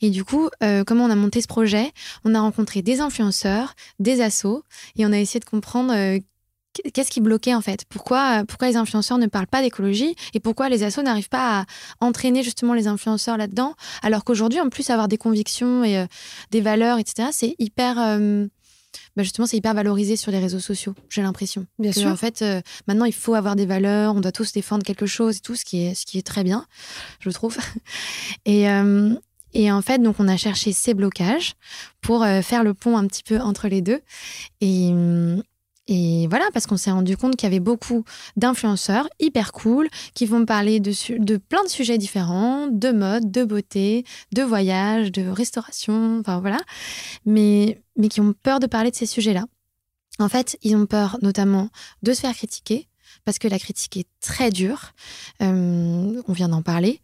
[0.00, 0.48] Et du coup,
[0.86, 1.92] comment on a monté ce projet?
[2.24, 4.62] On a rencontré des influenceurs, des assos,
[4.96, 5.92] et on a essayé de comprendre
[6.72, 7.84] qu'est-ce qui bloquait en fait?
[7.88, 10.14] Pourquoi, pourquoi les influenceurs ne parlent pas d'écologie?
[10.34, 11.64] Et pourquoi les assos n'arrivent pas à
[12.00, 13.74] entraîner justement les influenceurs là-dedans?
[14.02, 16.06] Alors qu'aujourd'hui en plus avoir des convictions et euh,
[16.50, 18.46] des valeurs etc c'est hyper euh,
[19.16, 21.66] bah, justement c'est hyper valorisé sur les réseaux sociaux j'ai l'impression.
[21.78, 22.08] Bien sûr.
[22.08, 25.38] en fait euh, maintenant il faut avoir des valeurs on doit tous défendre quelque chose
[25.38, 26.66] et tout ce qui est ce qui est très bien
[27.20, 27.56] je trouve.
[28.46, 28.66] Et
[29.52, 31.54] et en fait, donc, on a cherché ces blocages
[32.00, 34.00] pour faire le pont un petit peu entre les deux.
[34.60, 34.92] Et,
[35.90, 38.04] et voilà, parce qu'on s'est rendu compte qu'il y avait beaucoup
[38.36, 43.42] d'influenceurs hyper cool qui vont parler de, de plein de sujets différents, de mode, de
[43.42, 46.60] beauté, de voyage, de restauration, enfin voilà,
[47.26, 49.46] mais, mais qui ont peur de parler de ces sujets-là.
[50.20, 51.70] En fait, ils ont peur notamment
[52.04, 52.86] de se faire critiquer,
[53.24, 54.92] parce que la critique est très dure.
[55.42, 57.00] Euh, on vient d'en parler.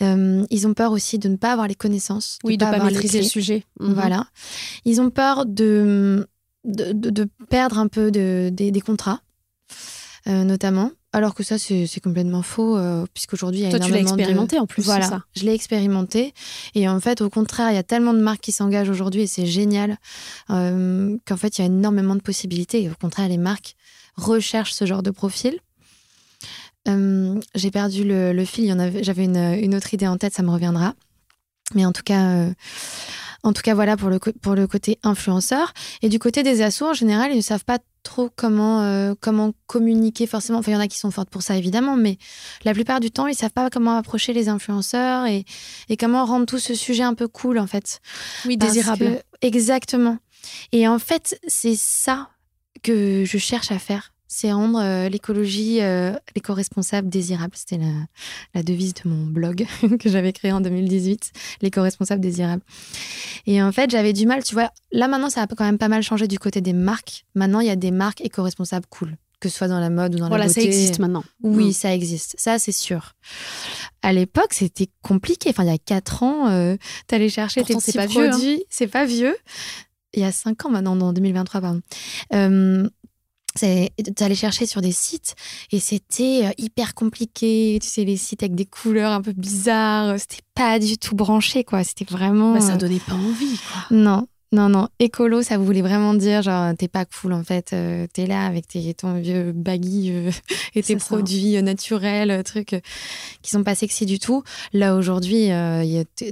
[0.00, 2.38] Euh, ils ont peur aussi de ne pas avoir les connaissances.
[2.42, 3.64] Oui, de ne pas, maîtriser le sujet.
[3.80, 3.92] Mhm.
[3.92, 4.26] Voilà.
[4.86, 6.26] Ils ont peur de
[6.64, 9.20] de, perdre un peu de, des, contrats,
[10.26, 10.90] euh, notamment.
[11.12, 14.58] Alors que ça, c'est complètement faux, euh, puisqu'aujourd'hui, il y a Toi, tu l'as expérimenté
[14.58, 15.22] en plus, Voilà, ça.
[15.36, 16.34] je l'ai expérimenté.
[16.74, 19.26] Et en fait, au contraire, il y a tellement de marques qui s'engagent aujourd'hui, et
[19.26, 19.98] c'est génial,
[20.50, 22.82] euh, qu'en fait, il y a énormément de possibilités.
[22.82, 23.76] Et au contraire, les marques
[24.16, 25.58] recherchent ce genre de profil.
[26.86, 30.94] J'ai perdu le, fil, j'avais une, une, autre idée en tête, ça me reviendra.
[31.74, 32.50] Mais en tout cas
[33.44, 35.72] en tout cas, voilà pour le, pour le côté influenceur.
[36.02, 39.52] Et du côté des assos, en général, ils ne savent pas trop comment, euh, comment
[39.66, 40.58] communiquer forcément.
[40.58, 42.18] Enfin, il y en a qui sont fortes pour ça, évidemment, mais
[42.64, 45.44] la plupart du temps, ils ne savent pas comment approcher les influenceurs et,
[45.90, 48.00] et comment rendre tout ce sujet un peu cool, en fait.
[48.46, 49.22] Oui, désirable.
[49.42, 50.18] exactement.
[50.72, 52.30] Et en fait, c'est ça
[52.82, 57.52] que je cherche à faire c'est rendre euh, l'écologie euh, l'éco-responsable désirable.
[57.54, 57.78] C'était
[58.52, 59.64] la, devise de mon blog
[60.00, 61.30] que j'avais créé en 2018,
[61.62, 62.62] l'éco-responsable désirable.
[63.46, 65.86] Et en fait, j'avais du mal, tu vois, là maintenant, ça a quand même pas
[65.86, 67.26] mal changé du côté des marques.
[67.36, 70.18] Maintenant, il y a des marques éco-responsables cool, que ce soit dans la mode ou
[70.18, 70.48] dans la beauté.
[70.48, 71.22] Voilà, ça existe maintenant.
[71.44, 71.72] Oui, mm.
[71.72, 72.34] ça existe.
[72.36, 73.14] Ça, c'est sûr.
[74.02, 75.50] À l'époque, c'était compliqué.
[75.50, 76.76] Enfin, il y a quatre ans, euh,
[77.08, 78.40] tu allais chercher tes petits pas produits.
[78.40, 78.66] Vieux, hein.
[78.68, 79.36] C'est pas vieux.
[80.12, 81.80] Il y a cinq ans maintenant, en 2023, pardon.
[82.32, 82.88] Euh,
[83.62, 85.34] allais chercher sur des sites
[85.70, 87.78] et c'était euh, hyper compliqué.
[87.80, 90.18] Tu sais, les sites avec des couleurs un peu bizarres.
[90.18, 91.84] C'était pas du tout branché, quoi.
[91.84, 92.54] C'était vraiment.
[92.54, 93.96] Bah, ça euh, donnait pas envie, quoi.
[93.96, 94.88] Non, non, non.
[94.98, 97.72] Écolo, ça voulait vraiment dire, genre, t'es pas cool, en fait.
[97.72, 100.12] Euh, t'es là avec tes, ton vieux baggy
[100.74, 102.76] et tes produits naturels, trucs
[103.42, 104.42] qui sont pas sexy du tout.
[104.72, 105.48] Là, aujourd'hui,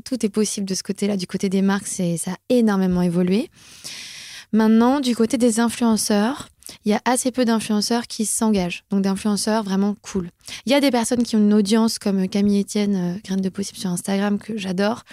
[0.05, 1.17] tout est possible de ce côté-là.
[1.17, 3.49] Du côté des marques, ça a énormément évolué.
[4.55, 6.51] Maintenant, du côté des influenceurs,
[6.85, 10.31] il y a assez peu d'influenceurs qui s'engagent, donc d'influenceurs vraiment cool.
[10.67, 13.49] Il y a des personnes qui ont une audience comme Camille Etienne, euh, Graine de
[13.49, 15.05] Possible sur Instagram, que j'adore,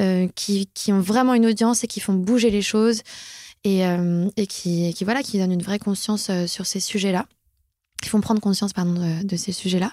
[0.00, 3.02] euh, qui, ont vraiment une audience et qui font bouger les choses
[3.64, 7.26] et, euh, qui, qui, voilà, qui donnent une vraie conscience sur ces sujets-là
[8.02, 9.90] qui font prendre conscience pardon, de, ces sujets-là.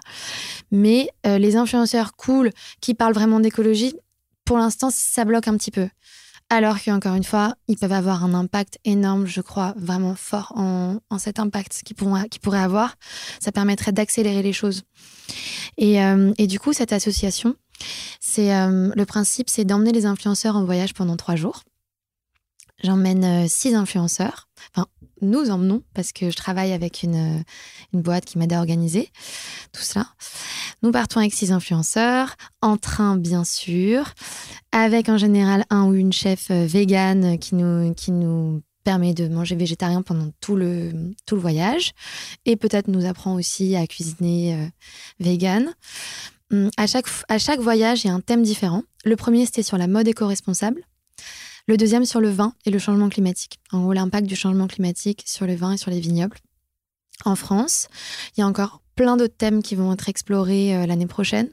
[0.70, 2.52] Mais les influenceurs cool
[2.82, 3.96] qui parlent vraiment d'écologie,
[4.44, 5.88] pour l'instant, ça bloque un petit peu.
[6.52, 11.00] Alors qu'encore une fois, ils peuvent avoir un impact énorme, je crois, vraiment fort en,
[11.18, 12.96] cet impact qu'ils pourraient avoir.
[13.40, 14.84] Ça permettrait d'accélérer les choses.
[15.78, 17.56] Et, euh, du coup, cette association,
[18.20, 21.64] c'est euh, le principe, c'est d'emmener les influenceurs en voyage pendant trois jours.
[22.84, 24.50] J'emmène euh, six influenceurs.
[25.22, 27.44] Nous emmenons, parce que je travaille avec une,
[27.94, 29.10] une boîte qui m'aide à organiser
[29.72, 30.08] tout cela.
[30.84, 34.14] Nous partons avec six influenceurs, en train bien sûr,
[34.72, 39.28] avec en général un ou une chef euh, végane qui nous, qui nous permet de
[39.28, 40.92] manger végétarien pendant tout le,
[41.26, 41.92] tout le voyage
[42.46, 44.66] et peut-être nous apprend aussi à cuisiner euh,
[45.20, 45.74] vegan.
[46.52, 48.84] Hum, à chaque, à chaque voyage, il y a un thème différent.
[49.06, 50.84] Le premier, c'était sur la mode éco-responsable.
[51.68, 53.60] Le deuxième sur le vin et le changement climatique.
[53.72, 56.38] En gros, l'impact du changement climatique sur le vin et sur les vignobles.
[57.26, 57.88] En France,
[58.36, 61.50] il y a encore plein d'autres thèmes qui vont être explorés euh, l'année prochaine.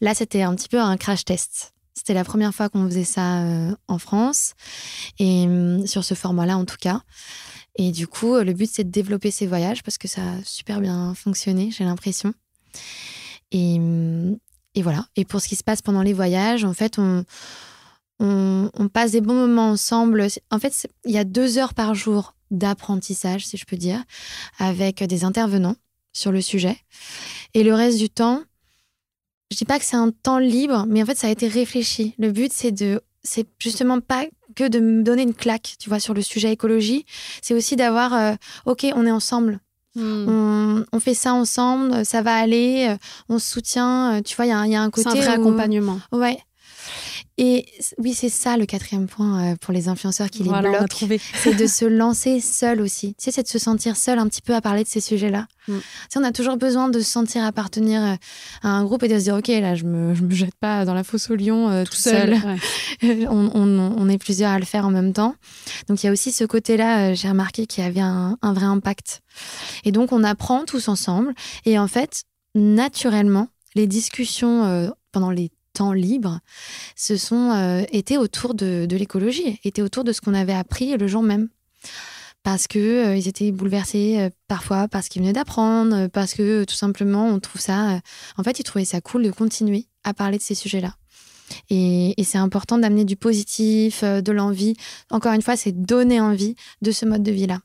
[0.00, 1.72] Là, c'était un petit peu un crash test.
[1.94, 4.54] C'était la première fois qu'on faisait ça euh, en France,
[5.18, 7.02] et hum, sur ce format-là en tout cas.
[7.76, 10.80] Et du coup, le but, c'est de développer ces voyages parce que ça a super
[10.80, 12.34] bien fonctionné, j'ai l'impression.
[13.50, 14.36] Et, hum,
[14.74, 15.06] et voilà.
[15.16, 17.24] Et pour ce qui se passe pendant les voyages, en fait, on,
[18.20, 20.26] on, passe des bons moments ensemble.
[20.50, 24.02] En fait, il y a deux heures par jour d'apprentissage, si je peux dire,
[24.58, 25.76] avec des intervenants
[26.12, 26.76] sur le sujet.
[27.54, 28.42] Et le reste du temps,
[29.50, 32.14] je dis pas que c'est un temps libre, mais en fait, ça a été réfléchi.
[32.18, 36.00] Le but, c'est de, c'est justement pas que de me donner une claque, tu vois,
[36.00, 37.04] sur le sujet écologie.
[37.42, 38.34] C'est aussi d'avoir, euh,
[38.66, 39.60] ok, on est ensemble.
[39.94, 40.84] Hmm.
[40.92, 42.94] On, fait ça ensemble, ça va aller,
[43.28, 44.20] on se soutient.
[44.24, 45.08] Tu vois, il y, a un côté.
[45.10, 45.98] C'est un vrai accompagnement.
[46.12, 46.38] Ouais.
[47.40, 47.66] Et
[47.98, 51.06] oui, c'est ça le quatrième point euh, pour les influenceurs qui les bloquent.
[51.34, 53.14] C'est de se lancer seul aussi.
[53.14, 55.46] Tu sais, c'est de se sentir seul un petit peu à parler de ces sujets-là.
[55.68, 55.78] Mm.
[56.10, 58.14] Tu on a toujours besoin de se sentir appartenir euh,
[58.62, 60.94] à un groupe et de se dire, OK, là, je me, me jette pas dans
[60.94, 62.36] la fosse au lion euh, tout, seul.
[63.02, 65.36] on, est plusieurs à le faire en même temps.
[65.88, 69.20] Donc, il y a aussi ce côté-là, j'ai remarqué, qui avait un, un vrai impact.
[69.84, 71.34] Et donc, on apprend tous ensemble.
[71.64, 72.24] Et en fait,
[72.56, 75.50] naturellement, les discussions pendant les
[75.92, 76.40] libre,
[76.96, 81.06] se sont euh, été autour de, l'écologie, étaient autour de ce qu'on avait appris le
[81.06, 81.48] jour même.
[82.42, 86.74] Parce que euh, ils étaient bouleversés euh, parfois parce qu'ils venaient d'apprendre, parce que tout
[86.74, 88.00] simplement on trouve ça.
[88.36, 90.94] en fait, ils trouvaient ça cool de continuer à parler de ces sujets-là.
[91.70, 94.76] Et, et c'est important d'amener du positif, de l'envie.
[95.10, 97.60] Encore une fois, c'est donner envie de ce mode de vie-là.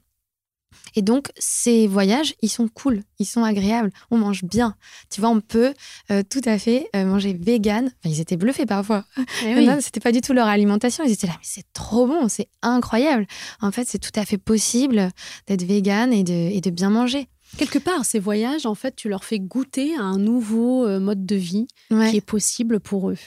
[0.96, 4.76] Et donc, ces voyages, ils sont cool, ils sont agréables, on mange bien.
[5.10, 5.74] Tu vois, on peut
[6.12, 7.92] euh, tout à fait euh, manger vegan.
[8.06, 9.06] ils étaient bluffés parfois.
[9.46, 9.70] Eh oui.
[9.82, 11.04] C'était pas du tout leur alimentation.
[11.04, 13.26] Ils étaient là, mais c'est trop bon, c'est incroyable.
[13.62, 15.10] En fait, c'est tout à fait possible
[15.48, 17.28] d'être vegan et de, et de bien manger.
[17.58, 21.26] Quelque part, ces voyages, en fait, tu leur fais goûter à un nouveau euh, mode
[21.26, 23.18] de vie qui est possible pour eux.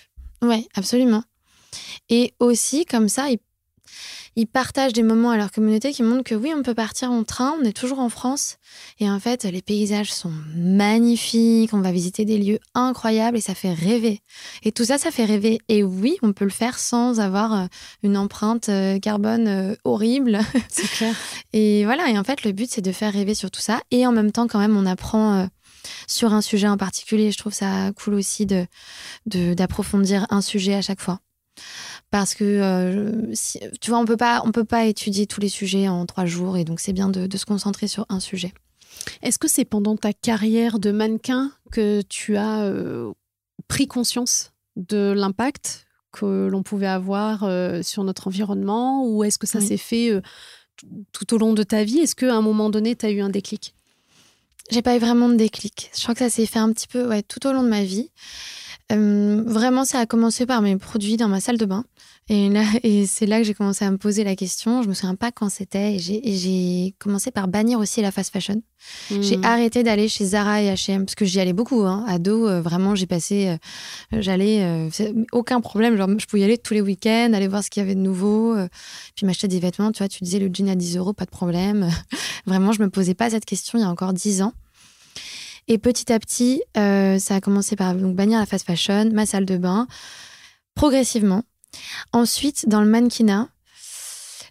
[0.43, 1.23] Oui, absolument.
[2.09, 3.39] Et aussi, comme ça, ils
[4.37, 7.25] ils partagent des moments à leur communauté qui montrent que oui, on peut partir en
[7.25, 8.59] train, on est toujours en France.
[9.01, 13.55] Et en fait, les paysages sont magnifiques, on va visiter des lieux incroyables et ça
[13.55, 14.21] fait rêver.
[14.63, 15.59] Et tout ça, ça fait rêver.
[15.69, 17.67] Et oui, on peut le faire sans avoir euh,
[18.03, 20.41] une empreinte euh, carbone euh, horrible.
[20.69, 21.15] C'est clair.
[21.55, 23.81] Et voilà, et en fait, le but, c'est de faire rêver sur tout ça.
[23.91, 25.49] Et en même temps, quand même, on apprend
[26.07, 27.33] sur un sujet en particulier.
[27.33, 28.67] Je trouve ça cool aussi de
[29.55, 31.21] d'approfondir un sujet à chaque fois
[32.11, 33.35] parce que euh,
[33.81, 36.57] tu vois on peut pas on peut pas étudier tous les sujets en trois jours
[36.57, 38.53] et donc c'est bien de, se concentrer sur un sujet.
[39.23, 43.13] Est-ce que c'est pendant ta carrière de mannequin que tu as euh,
[43.69, 49.47] pris conscience de l'impact que l'on pouvait avoir euh, sur notre environnement ou est-ce que
[49.47, 50.13] ça s'est fait
[51.13, 51.99] tout au long de ta vie?
[51.99, 53.75] Est-ce qu'à un moment donné, tu as eu un déclic?
[54.71, 55.91] J'ai pas eu vraiment de déclic.
[55.97, 57.85] Je crois que ça s'est fait un petit peu ouais, tout au long de ma
[57.85, 58.11] vie.
[58.93, 61.85] Euh, vraiment, ça a commencé par mes produits dans ma salle de bain.
[62.29, 64.83] Et, là, et c'est là que j'ai commencé à me poser la question.
[64.83, 65.95] Je me souviens pas quand c'était.
[65.95, 68.63] Et j'ai commencé par bannir aussi la fast fashion.
[69.11, 69.45] J'ai hmm.
[69.45, 71.83] arrêté d'aller chez Zara et H&M parce que j'y allais beaucoup.
[71.83, 72.05] Hein.
[72.09, 73.57] Ado, euh, vraiment, j'ai passé.
[74.13, 74.89] Euh, j'allais.
[75.33, 75.97] aucun problème.
[75.97, 78.01] Genre, je pouvais y aller tous les week-ends, aller voir ce qu'il y avait de
[78.01, 78.57] nouveau.
[79.15, 79.93] puis m'acheter des vêtements.
[79.93, 81.89] Tu vois, tu disais le jean à 10 euros, pas de problème.
[82.47, 84.53] vraiment, je me posais pas cette question il y a encore 10 ans.
[85.69, 89.27] Et petit à petit, euh, ça a commencé par donc, bannir la fast fashion, ma
[89.27, 89.87] salle de bain,
[90.75, 91.43] progressivement.
[92.13, 93.49] Ensuite, dans le mannequinat,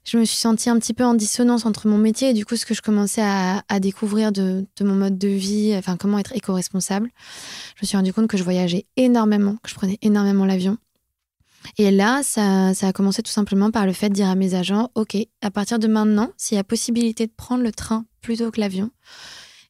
[0.06, 2.56] je me suis sentie un petit peu en dissonance entre mon métier et du coup
[2.56, 7.10] ce que je commençais à, découvrir de, mon mode de vie, enfin comment être éco-responsable.
[7.76, 10.78] Je me suis rendu compte que je voyageais énormément, que je prenais énormément l'avion.
[11.80, 14.54] Et là, ça, ça, a commencé tout simplement par le fait de dire à mes
[14.54, 18.52] agents, OK, à partir de maintenant, s'il y a possibilité de prendre le train plutôt
[18.52, 18.92] que l'avion,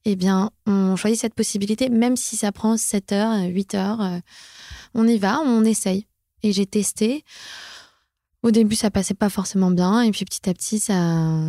[0.04, 4.02] eh bien, on choisit cette possibilité, même si ça prend 7 heures, 8 heures.
[4.02, 4.20] Euh,
[4.93, 6.06] on y va, on essaye.
[6.46, 7.24] Et j'ai testé.
[8.43, 10.02] Au début, ça passait pas forcément bien.
[10.02, 11.39] Et puis petit à petit, ça.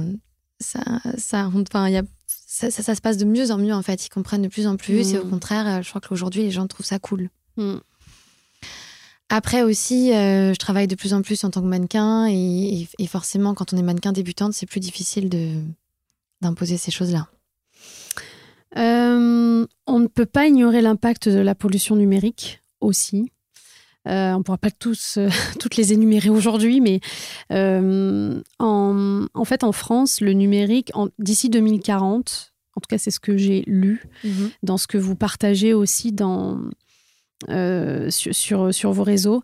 [0.58, 0.80] ça,
[1.18, 4.06] ça enfin, y a, ça, ça, se passe de mieux en mieux, en fait.
[4.06, 5.12] Ils comprennent de plus en plus.
[5.12, 5.30] Et au mmh.
[5.30, 7.28] contraire, je crois qu'aujourd'hui, les gens trouvent ça cool.
[7.58, 7.76] Mmh.
[9.28, 12.26] Après aussi, euh, je travaille de plus en plus en tant que mannequin.
[12.30, 15.28] Et, et forcément, quand on est mannequin débutante, c'est plus difficile
[16.40, 17.28] d'imposer ces choses-là.
[18.76, 23.32] Euh, on ne peut pas ignorer l'impact de la pollution numérique aussi.
[24.06, 25.28] Euh, on ne pourra pas tous, euh,
[25.60, 27.00] toutes les énumérer aujourd'hui, mais
[27.50, 33.62] en, fait, en France, le numérique, d'ici 2040, en tout cas, c'est ce que j'ai
[33.66, 34.50] lu mhm.
[34.62, 36.60] dans ce que vous partagez aussi dans,
[37.48, 39.42] sur, sur, vos réseaux,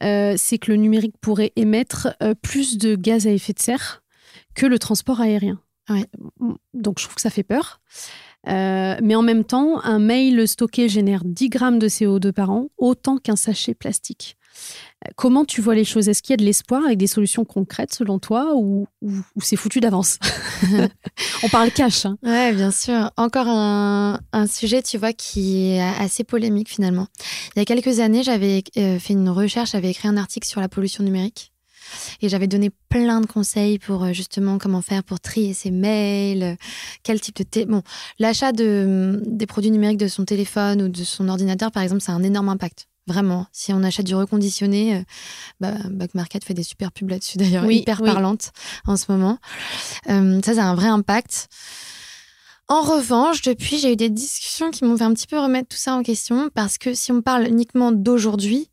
[0.00, 4.02] c'est que le numérique pourrait émettre plus de gaz à effet de serre
[4.54, 5.60] que le transport aérien.
[6.74, 7.80] Donc, je trouve que ça fait peur.
[8.48, 12.68] Euh, mais en même temps, un mail stocké génère 10 grammes de CO2 par an,
[12.78, 14.36] autant qu'un sachet plastique.
[15.04, 16.08] Euh, comment tu vois les choses?
[16.08, 18.86] Est-ce qu'il y a de l'espoir avec des solutions concrètes selon toi ou,
[19.40, 20.18] c'est foutu d'avance?
[21.42, 22.06] On parle cash.
[22.06, 22.16] Hein.
[22.22, 23.10] Ouais, bien sûr.
[23.16, 24.18] Encore un,
[24.48, 27.08] sujet, tu vois, qui est assez polémique finalement.
[27.54, 30.60] Il y a quelques années, j'avais euh, fait une recherche, j'avais écrit un article sur
[30.60, 31.52] la pollution numérique.
[32.22, 36.42] Et j'avais donné plein de conseils pour euh, justement comment faire pour trier ses mails,
[36.42, 36.54] euh,
[37.02, 37.64] quel type de...
[37.64, 37.82] Bon,
[38.18, 42.12] l'achat de, des produits numériques de son téléphone ou de son ordinateur, par exemple, ça
[42.12, 45.02] a un énorme impact Vraiment, si on achète du reconditionné, euh,
[45.60, 48.10] bah, Back Market fait des super pubs là-dessus d'ailleurs, Oui, hyper oui.
[48.10, 48.50] parlantes
[48.84, 49.38] en ce moment.
[50.08, 51.48] Euh, ça, ça a un vrai impact.
[52.66, 55.76] En revanche, depuis, j'ai eu des discussions qui m'ont fait un petit peu remettre tout
[55.76, 58.70] ça en question parce que si on parle uniquement d'aujourd'hui,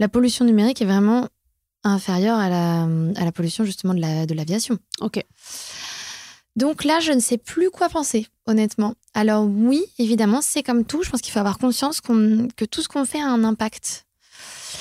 [0.00, 1.28] la pollution numérique est vraiment
[1.90, 2.82] inférieure à la,
[3.16, 4.78] à la pollution justement de la- de l'aviation.
[5.00, 5.22] Ok.
[6.56, 8.94] Donc là, je ne sais plus quoi penser, honnêtement.
[9.12, 11.02] Alors oui, évidemment, c'est comme tout.
[11.02, 14.06] Je pense qu'il faut avoir conscience que tout ce qu'on fait a un impact.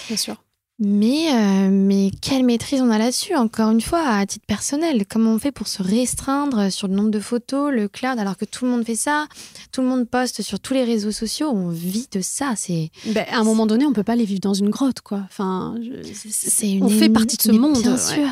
[0.08, 0.42] Bien sûr.
[0.78, 5.06] Mais, euh, mais quelle maîtrise on a là-dessus, encore une fois, à titre personnel?
[5.10, 8.44] Comment on fait pour se restreindre sur le nombre de photos, le cloud, alors que
[8.44, 9.28] tout le monde fait ça?
[9.72, 12.56] Tout le monde poste sur tous les réseaux sociaux, on vit de ça.
[12.58, 15.22] C'est Ben, à un moment donné, on peut pas aller vivre dans une grotte, quoi.
[15.30, 17.82] Enfin, je- c'est- c'est une on fait partie de ce mais monde.
[17.82, 17.98] Bien ouais.
[17.98, 18.28] sûr.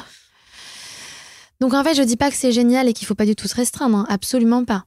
[1.62, 3.48] Donc en fait, je dis pas que c'est génial et qu'il faut pas du tout
[3.48, 4.84] se restreindre, hein, absolument pas.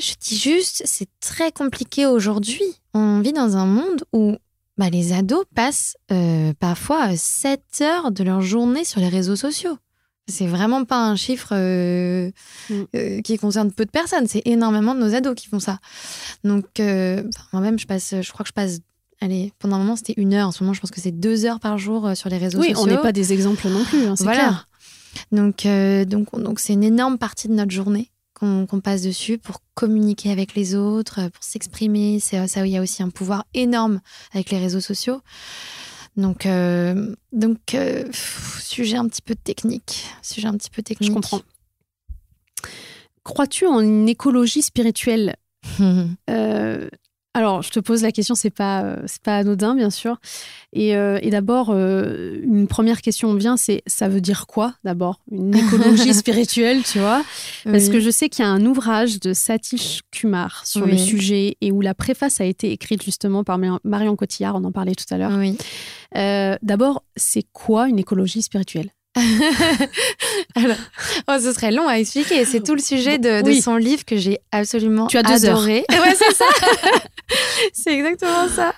[0.00, 2.62] Je dis juste, c'est très compliqué aujourd'hui.
[2.94, 4.36] On vit dans un monde où
[4.78, 9.78] bah, les ados passent euh, parfois 7 heures de leur journée sur les réseaux sociaux.
[10.26, 12.30] C'est vraiment pas un chiffre euh,
[12.70, 12.82] Mm.
[12.96, 14.26] euh, qui concerne peu de personnes.
[14.26, 15.78] C'est énormément de nos ados qui font ça.
[16.44, 17.22] Donc, euh,
[17.52, 18.78] moi-même, je passe, je crois que je passe,
[19.20, 20.48] allez, pendant un moment, c'était une heure.
[20.48, 22.58] En ce moment, je pense que c'est deux heures par jour euh, sur les réseaux
[22.58, 22.82] Oui, sociaux.
[22.82, 24.38] on n'est pas des exemples non plus, hein, c'est Voilà.
[24.38, 24.68] clair.
[25.30, 29.38] Donc, euh, donc, on- donc c'est une énorme partie de notre journée qu'on passe dessus
[29.38, 32.18] pour communiquer avec les autres, euh, pour s'exprimer.
[32.20, 34.00] C'est ça, il y a aussi un pouvoir énorme
[34.32, 35.20] avec les réseaux sociaux.
[36.16, 41.10] Donc, euh, donc euh, pff, sujet un petit peu technique, sujet un petit peu technique.
[41.10, 41.40] Je comprends.
[43.24, 45.36] Crois-tu en une écologie spirituelle?
[46.30, 46.88] Euh,
[47.34, 50.18] alors, je te pose la question, c'est pas, euh, c'est pas anodin, bien sûr.
[50.72, 55.20] Et, euh, et d'abord, euh, une première question vient, c'est ça veut dire quoi d'abord?
[55.30, 57.24] Une écologie spirituelle, tu vois?
[57.64, 61.56] Parce que je sais qu'il y a un ouvrage de Satish Kumar sur le sujet
[61.60, 64.94] et où la préface a été écrite justement par Mar- Marion Cotillard, on en parlait
[64.94, 65.32] tout à l'heure.
[65.36, 65.56] oui.
[66.16, 68.90] Euh, d'abord, c'est quoi une écologie spirituelle?
[70.56, 70.76] Alors,
[71.28, 72.44] oh, ce serait long à expliquer.
[72.44, 73.60] C'est tout le sujet de, de Oui.
[73.62, 75.56] son livre que j'ai absolument Tu as deux heures.
[75.58, 75.84] adoré.
[75.92, 76.44] Ouais, c'est ça.
[77.72, 78.74] c'est exactement ça.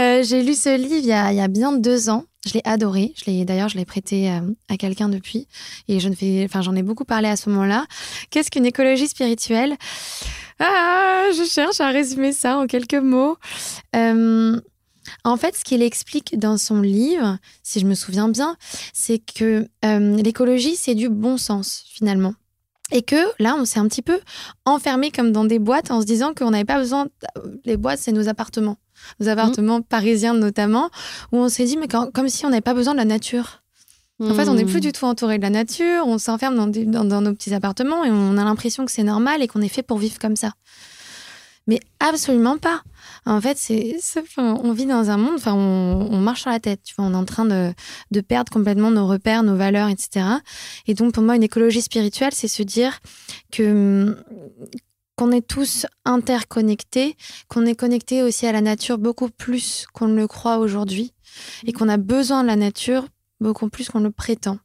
[0.00, 2.24] Euh, j'ai lu ce livre il y, a, il y a bien deux ans.
[2.46, 3.12] Je l'ai adoré.
[3.16, 5.48] Je l'ai d'ailleurs, je l'ai prêté euh, à quelqu'un depuis,
[5.88, 7.84] et je ne fais, enfin, j'en ai beaucoup parlé à ce moment-là.
[8.30, 9.76] Qu'est-ce qu'une écologie spirituelle?
[10.60, 13.36] Ah, je cherche à résumer ça en quelques mots.
[13.94, 14.58] Euh,
[15.24, 18.56] en fait, ce qu'il explique dans son livre, si je me souviens bien,
[18.92, 22.34] c'est que euh, l'écologie, c'est du bon sens, finalement.
[22.90, 24.18] Et que là, on s'est un petit peu
[24.64, 27.06] enfermé comme dans des boîtes en se disant qu'on n'avait pas besoin.
[27.66, 28.78] Les boîtes, c'est nos appartements.
[29.20, 30.88] Nos appartements parisiens notamment,
[31.32, 33.62] où on s'est dit, mais quand- comme si on n'avait pas besoin de la nature.
[34.20, 36.84] En fait, on n'est plus du tout entouré de la nature, on s'enferme dans, des-
[36.86, 39.68] dans- dans nos petits appartements et on a l'impression que c'est normal et qu'on est
[39.68, 40.54] fait pour vivre comme ça.
[41.68, 42.82] Mais absolument pas.
[43.26, 43.96] En fait, c'est,
[44.38, 46.80] on vit dans un monde, enfin, on, on marche sur la tête.
[46.82, 47.72] Tu vois, on est en train de,
[48.10, 50.24] de perdre complètement nos repères, nos valeurs, etc.
[50.86, 52.98] Et donc, pour moi, une écologie spirituelle, c'est se dire
[53.52, 54.16] que
[55.14, 57.16] qu'on est tous interconnectés,
[57.48, 61.12] qu'on est connectés aussi à la nature beaucoup plus qu'on ne le croit aujourd'hui,
[61.66, 63.06] et qu'on a besoin de la nature
[63.40, 64.58] beaucoup plus qu'on le prétend.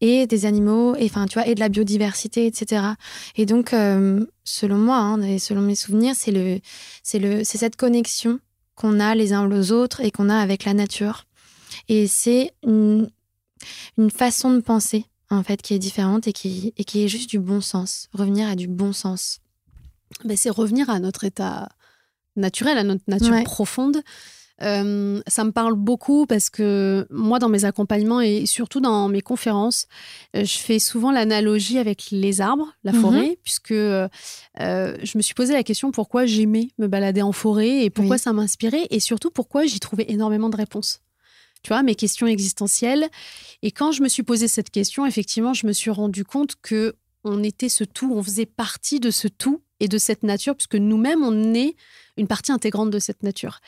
[0.00, 2.82] Et des animaux, et, enfin, tu vois, et de la biodiversité, etc.
[3.36, 6.60] Et donc, euh, selon moi, hein, et selon mes souvenirs, c'est le,
[7.02, 8.38] c'est le, c'est cette connexion
[8.76, 11.24] qu'on a les uns aux autres et qu'on a avec la nature.
[11.88, 13.08] Et c'est une,
[13.98, 17.30] une façon de penser, en fait, qui est différente et qui, et qui est juste
[17.30, 18.08] du bon sens.
[18.12, 19.40] Revenir à du bon sens.
[20.24, 21.68] Ben, c'est revenir à notre état
[22.36, 23.42] naturel, à notre nature Ouais.
[23.42, 24.02] profonde.
[24.62, 29.20] Euh, ça me parle beaucoup parce que moi, dans mes accompagnements et surtout dans mes
[29.20, 29.86] conférences,
[30.36, 33.00] euh, je fais souvent l'analogie avec les arbres, la Mhm.
[33.00, 34.08] forêt, puisque euh,
[34.60, 38.16] euh, je me suis posé la question pourquoi j'aimais me balader en forêt et pourquoi
[38.16, 38.22] Oui.
[38.22, 41.00] ça m'inspirait et surtout pourquoi j'y trouvais énormément de réponses.
[41.64, 43.08] Tu vois, mes questions existentielles.
[43.62, 46.94] Et quand je me suis posé cette question, effectivement, je me suis rendu compte que
[47.24, 50.76] on était ce tout, on faisait partie de ce tout et de cette nature, puisque
[50.76, 51.74] nous-mêmes, on est
[52.16, 53.58] une partie intégrante de cette nature.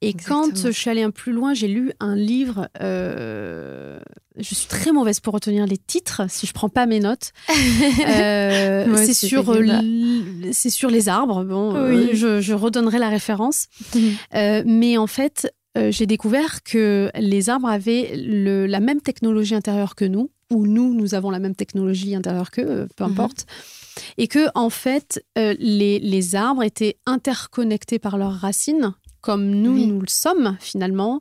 [0.00, 2.68] Et quand je suis allée un peu plus loin, j'ai lu un livre.
[2.80, 4.00] euh,
[4.36, 7.32] je suis très mauvaise pour retenir les titres si je prends pas mes notes.
[8.08, 9.44] Euh, Moi c'est sur,
[10.52, 11.44] c'est les arbres.
[11.44, 13.66] Bon, euh, je, je redonnerai la référence.
[14.34, 19.54] Euh, mais en fait, euh, j'ai découvert que les arbres avaient le- la même technologie
[19.54, 23.10] intérieure que nous, ou nous, nous avons la même technologie intérieure qu'eux, euh, peu Mhm.
[23.12, 23.46] importe.
[24.18, 29.74] Et que, en fait, euh, les, les arbres étaient interconnectés par leurs racines, comme nous,
[29.74, 29.86] Oui.
[29.86, 31.20] nous le sommes finalement,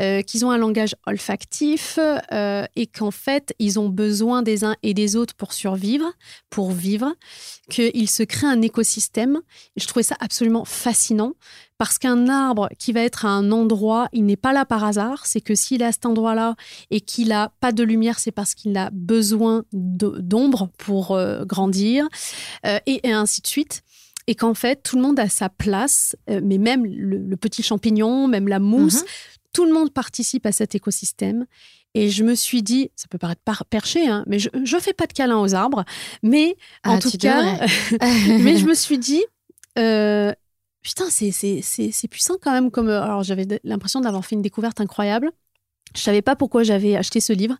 [0.00, 1.98] euh, qu'ils ont un langage olfactif
[2.32, 6.10] euh, et qu'en fait, ils ont besoin des uns et des autres pour survivre,
[6.48, 7.14] pour vivre,
[7.68, 9.40] qu'il se crée un écosystème.
[9.76, 11.34] Je trouvais ça absolument fascinant
[11.76, 15.26] Parce qu'un arbre qui va être à un endroit, il n'est pas là par hasard.
[15.26, 16.54] C'est que s'il est à cet endroit-là
[16.90, 22.08] et qu'il n'a pas de lumière, c'est parce qu'il a besoin d'ombre pour euh, grandir,
[22.64, 23.82] euh, et, ainsi de suite.
[24.26, 28.28] Et qu'en fait, tout le monde a sa place, euh, mais même le, petit champignon,
[28.28, 29.08] même la mousse, mhm.
[29.52, 31.44] tout le monde participe à cet écosystème.
[31.94, 35.06] Et je me suis dit, ça peut paraître perché, hein, mais je ne fais pas
[35.06, 35.84] de câlin aux arbres.
[36.22, 37.42] Mais en ah, tout cas,
[38.00, 39.22] mais je me suis dit,
[40.84, 42.70] putain, c'est puissant quand même.
[42.70, 45.32] Comme, alors, j'avais l'impression d'avoir fait une découverte incroyable.
[45.96, 47.56] Je savais pas pourquoi j'avais acheté ce livre.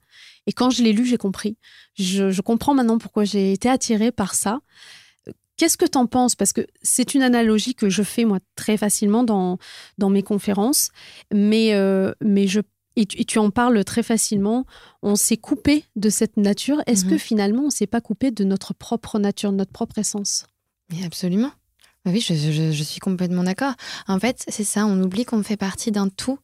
[0.47, 1.57] Et quand je l'ai lu, j'ai compris.
[1.99, 4.61] Je, comprends maintenant pourquoi j'ai été attirée par ça.
[5.57, 6.35] Qu'est-ce que tu en penses?
[6.35, 9.59] Parce que c'est une analogie que je fais moi très facilement dans,
[9.99, 10.91] dans mes conférences,
[11.33, 12.61] mais, euh, mais je,
[12.97, 14.66] et tu, en parles très facilement.
[15.03, 16.83] On s'est coupé de cette nature.
[16.87, 17.18] Est-ce que mhm.
[17.18, 20.47] finalement on s'est pas coupé de notre propre nature, de notre propre essence?
[20.91, 21.53] Mais absolument.
[22.05, 23.73] Bah oui, je, suis complètement d'accord.
[24.09, 26.39] En fait, c'est ça, on oublie qu'on fait partie d'un tout.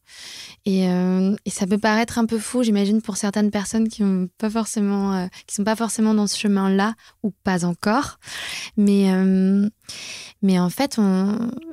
[0.65, 4.23] Et, euh, et, ça peut paraître un peu fou, j'imagine, pour certaines personnes qui ne
[4.23, 8.17] euh, sont pas forcément dans ce chemin-là, ou pas encore.
[8.75, 9.69] Mais, euh,
[10.41, 10.99] mais en fait,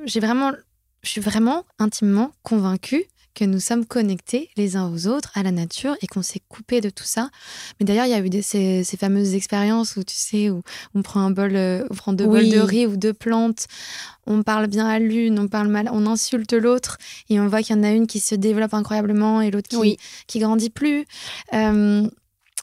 [0.05, 0.51] j'ai vraiment,
[1.01, 3.05] je suis vraiment intimement convaincue
[3.39, 6.81] que nous sommes connectés les uns aux autres, à la nature, et qu'on s'est coupé
[6.81, 7.29] de tout ça.
[7.79, 10.61] Mais d'ailleurs, il y a eu ces, fameuses expériences où, tu sais, où
[10.93, 13.67] on prend un bol, euh, on prend deux bols de riz ou deux plantes,
[14.27, 16.97] on parle bien à l'une, on parle mal, on insulte l'autre,
[17.29, 19.97] et on voit qu'il y en a une qui se développe incroyablement et l'autre qui,
[20.27, 21.05] qui grandit plus.
[21.53, 22.07] Euh,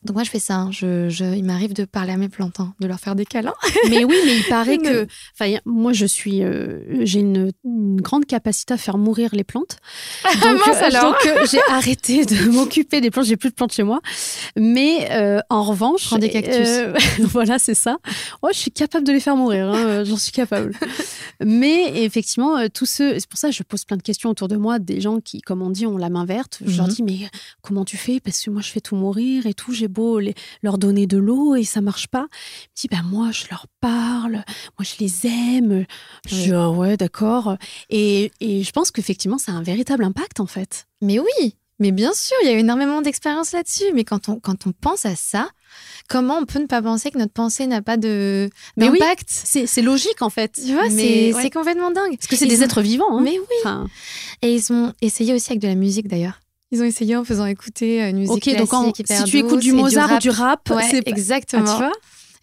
[0.07, 0.70] donc moi je fais ça, hein.
[0.70, 3.54] je, il m'arrive de parler à mes plantes, hein, de leur faire des câlins.
[3.90, 7.52] mais oui, mais il paraît que, enfin moi je suis, euh, j'ai une,
[7.96, 9.78] grande capacité à faire mourir les plantes.
[10.42, 10.90] Donc, euh,
[11.26, 14.00] euh, j'ai arrêté de m'occuper des plantes, j'ai plus de plantes chez moi.
[14.57, 15.09] Mais
[15.50, 16.68] en revanche, Prends des cactus.
[17.18, 17.98] voilà, c'est ça.
[18.42, 20.72] Oh, je suis capable de les faire mourir, hein, j'en suis capable.
[21.44, 24.57] mais effectivement, tous ceux, c'est pour ça que je pose plein de questions autour de
[24.57, 26.59] moi, des gens qui, comme on dit, ont la main verte.
[26.64, 26.92] Je leur mhm.
[26.92, 27.18] dis mais
[27.62, 28.20] comment tu fais?
[28.20, 30.20] Parce que moi je fais tout mourir et tout, j'ai beau
[30.62, 32.26] leur donner de l'eau et ça marche pas.
[32.76, 34.44] Il dit, ben moi, je leur parle,
[34.78, 35.86] moi, je les aime.
[36.28, 37.57] Je dis, ah ouais, d'accord.
[37.90, 40.86] Et, et je pense qu'effectivement, ça a un véritable impact, en fait.
[41.01, 43.92] Mais oui, mais bien sûr, il y a énormément d'expérience là-dessus.
[43.94, 45.51] Mais quand on, quand on pense à ça,
[46.09, 49.82] comment on peut ne pas penser que notre pensée n'a pas de d'impact oui, C'est
[49.82, 50.53] logique en fait.
[50.53, 52.16] Tu vois, c'est complètement dingue.
[52.16, 53.18] Parce que c'est des êtres vivants.
[53.18, 53.22] Hein.
[53.22, 53.70] Mais oui.
[54.42, 56.40] Et ils ont essayé aussi avec de la musique d'ailleurs.
[56.72, 60.16] Ils ont essayé en faisant écouter une musique classique donc si tu écoutes du Mozart
[60.16, 61.64] ou du rap, c'est exactement.
[61.66, 61.92] Ah, tu vois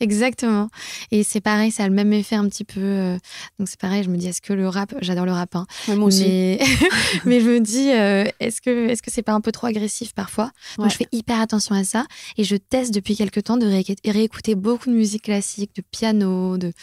[0.04, 0.70] Exactement.
[1.12, 2.82] Et c'est pareil, ça a le même effet un petit peu.
[2.82, 3.18] Euh,
[3.58, 6.08] donc c'est pareil, je me dis, est-ce que le rap, j'adore le rap, hein, moi
[6.08, 6.24] aussi.
[6.24, 6.60] Mais,
[7.26, 10.14] mais, je me dis, euh, est-ce que est-ce que c'est pas un peu trop agressif
[10.14, 10.52] parfois?
[10.78, 12.06] Moi, je fais hyper attention à ça
[12.38, 13.66] et je teste depuis quelques temps de
[14.06, 16.74] réécouter beaucoup de musique classique, de piano, de,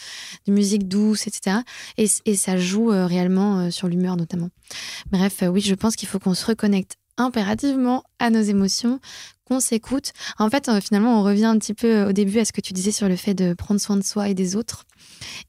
[0.47, 1.57] de musique douce, etc.
[1.97, 4.49] Et, et ça joue euh, réellement sur l'humeur notamment.
[5.11, 6.95] Bref, oui, je pense qu'il faut qu'on se reconnecte
[7.25, 8.99] impérativement à nos émotions,
[9.51, 10.13] qu'on s'écoute.
[10.39, 12.61] En fait, euh, finalement, on revient un petit peu euh, au début à ce que
[12.61, 14.85] tu disais sur le fait de prendre soin de soi et des autres.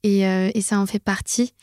[0.03, 1.55] Et, euh, ça en fait partie.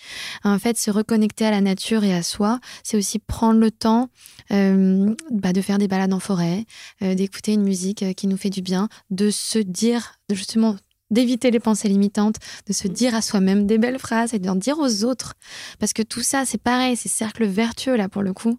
[0.44, 4.10] En fait, se reconnecter à la nature et à soi, c'est aussi prendre le temps
[4.50, 6.66] bah, de faire des balades en forêt,
[7.02, 10.76] d'écouter une musique qui nous fait du bien, de se dire justement
[11.12, 12.36] d'éviter les pensées limitantes,
[12.68, 15.36] de se dire à soi-même des belles phrases et d'en dire aux autres.
[15.80, 18.58] Parce que tout ça, c'est pareil, c'est cercle vertueux là pour le coup.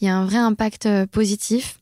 [0.00, 1.78] Il y a un vrai impact euh, positif.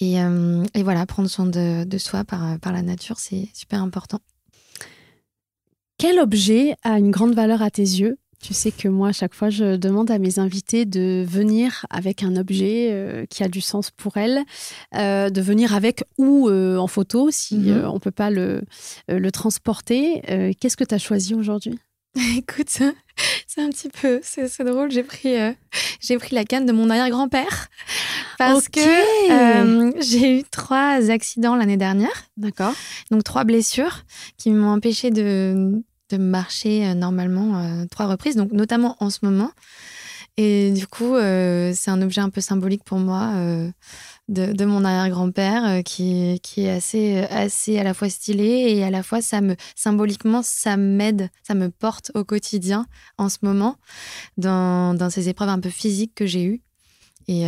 [0.00, 3.82] Et, euh, et voilà, prendre soin de, de soi par, par la nature, c'est super
[3.82, 4.20] important.
[5.98, 9.34] Quel objet a une grande valeur à tes yeux tu sais que moi, à chaque
[9.34, 13.60] fois, je demande à mes invités de venir avec un objet euh, qui a du
[13.60, 14.44] sens pour elles,
[14.94, 17.86] euh, de venir avec ou euh, en photo si mhm.
[17.86, 18.62] on ne peut pas le,
[19.08, 20.22] le transporter.
[20.60, 21.76] Qu'est-ce que tu as choisi aujourd'hui?
[22.36, 24.92] Écoute, c'est un petit peu, c'est drôle.
[24.92, 25.34] J'ai pris,
[26.00, 27.66] j'ai pris la canne de mon arrière-grand-père
[28.38, 32.26] parce que j'ai eu trois accidents l'année dernière.
[32.36, 32.74] D'accord.
[33.10, 34.04] Donc trois blessures
[34.36, 39.18] qui m'ont empêché de de marcher euh, normalement euh, trois reprises, donc notamment en ce
[39.22, 39.50] moment.
[40.38, 43.32] Et du coup, euh, c'est un objet un peu symbolique pour moi
[44.28, 49.02] de, mon arrière-grand-père qui, qui est assez, assez à la fois stylé et à la
[49.02, 52.86] fois ça me symboliquement ça m'aide, ça me porte au quotidien
[53.16, 53.76] en ce moment
[54.36, 56.60] dans, dans ces épreuves un peu physiques que j'ai eues.
[57.28, 57.44] Et,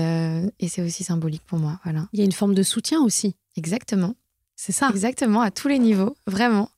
[0.59, 1.79] et c'est aussi symbolique pour moi.
[1.85, 2.09] Voilà.
[2.15, 3.37] Il y a une forme de soutien aussi.
[3.57, 4.15] Exactement.
[4.57, 4.89] C'est ça.
[4.91, 6.69] Exactement, à tous les niveaux, vraiment.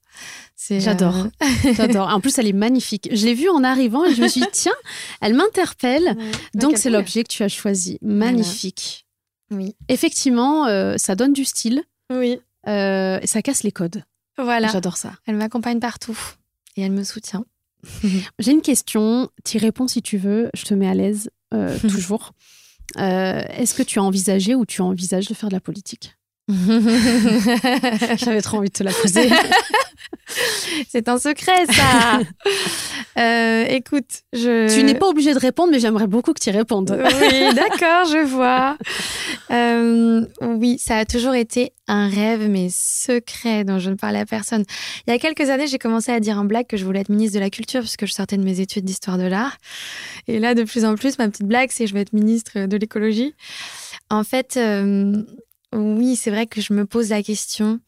[0.78, 1.26] J'adore.
[1.42, 2.08] Euh, J'adore.
[2.08, 3.08] En plus, elle est magnifique.
[3.12, 4.74] Je l'ai vue en arrivant et je me suis dit, tiens,
[5.20, 6.16] elle m'interpelle.
[6.54, 7.98] Donc, c'est l'objet que tu as choisi.
[8.02, 9.06] Magnifique.
[9.50, 9.74] Oui.
[9.88, 11.82] Effectivement, euh, ça donne du style.
[12.12, 12.38] Oui.
[12.68, 14.04] Euh, ça casse les codes.
[14.38, 14.68] Voilà.
[14.68, 15.12] J'adore ça.
[15.26, 16.18] Elle m'accompagne partout
[16.76, 17.44] et elle me soutient.
[18.38, 19.28] J'ai une question.
[19.44, 20.50] Tu réponds si tu veux.
[20.54, 21.30] Je te mets à l'aise,
[21.88, 22.32] toujours.
[22.96, 26.14] Est-ce que tu as envisagé ou tu envisages de faire de la politique?
[28.16, 29.30] J'avais trop envie de te la poser.
[30.88, 32.20] C'est un secret, ça.
[33.18, 34.72] Euh, écoute, je.
[34.72, 36.96] Tu n'es pas obligé de répondre, mais j'aimerais beaucoup que tu y répondes.
[36.96, 38.78] Oui, d'accord, je vois.
[39.50, 44.26] Euh, oui, ça a toujours été un rêve, mais secret, dont je ne parlais à
[44.26, 44.64] personne.
[45.06, 47.08] Il y a quelques années, j'ai commencé à dire en blague que je voulais être
[47.08, 49.58] ministre de la Culture, puisque je sortais de mes études d'histoire de l'art.
[50.28, 52.66] Et là, de plus en plus, ma petite blague, c'est que je vais être ministre
[52.66, 53.34] de l'écologie.
[54.08, 55.22] En fait, euh,
[55.72, 57.80] oui, c'est vrai que je me pose la question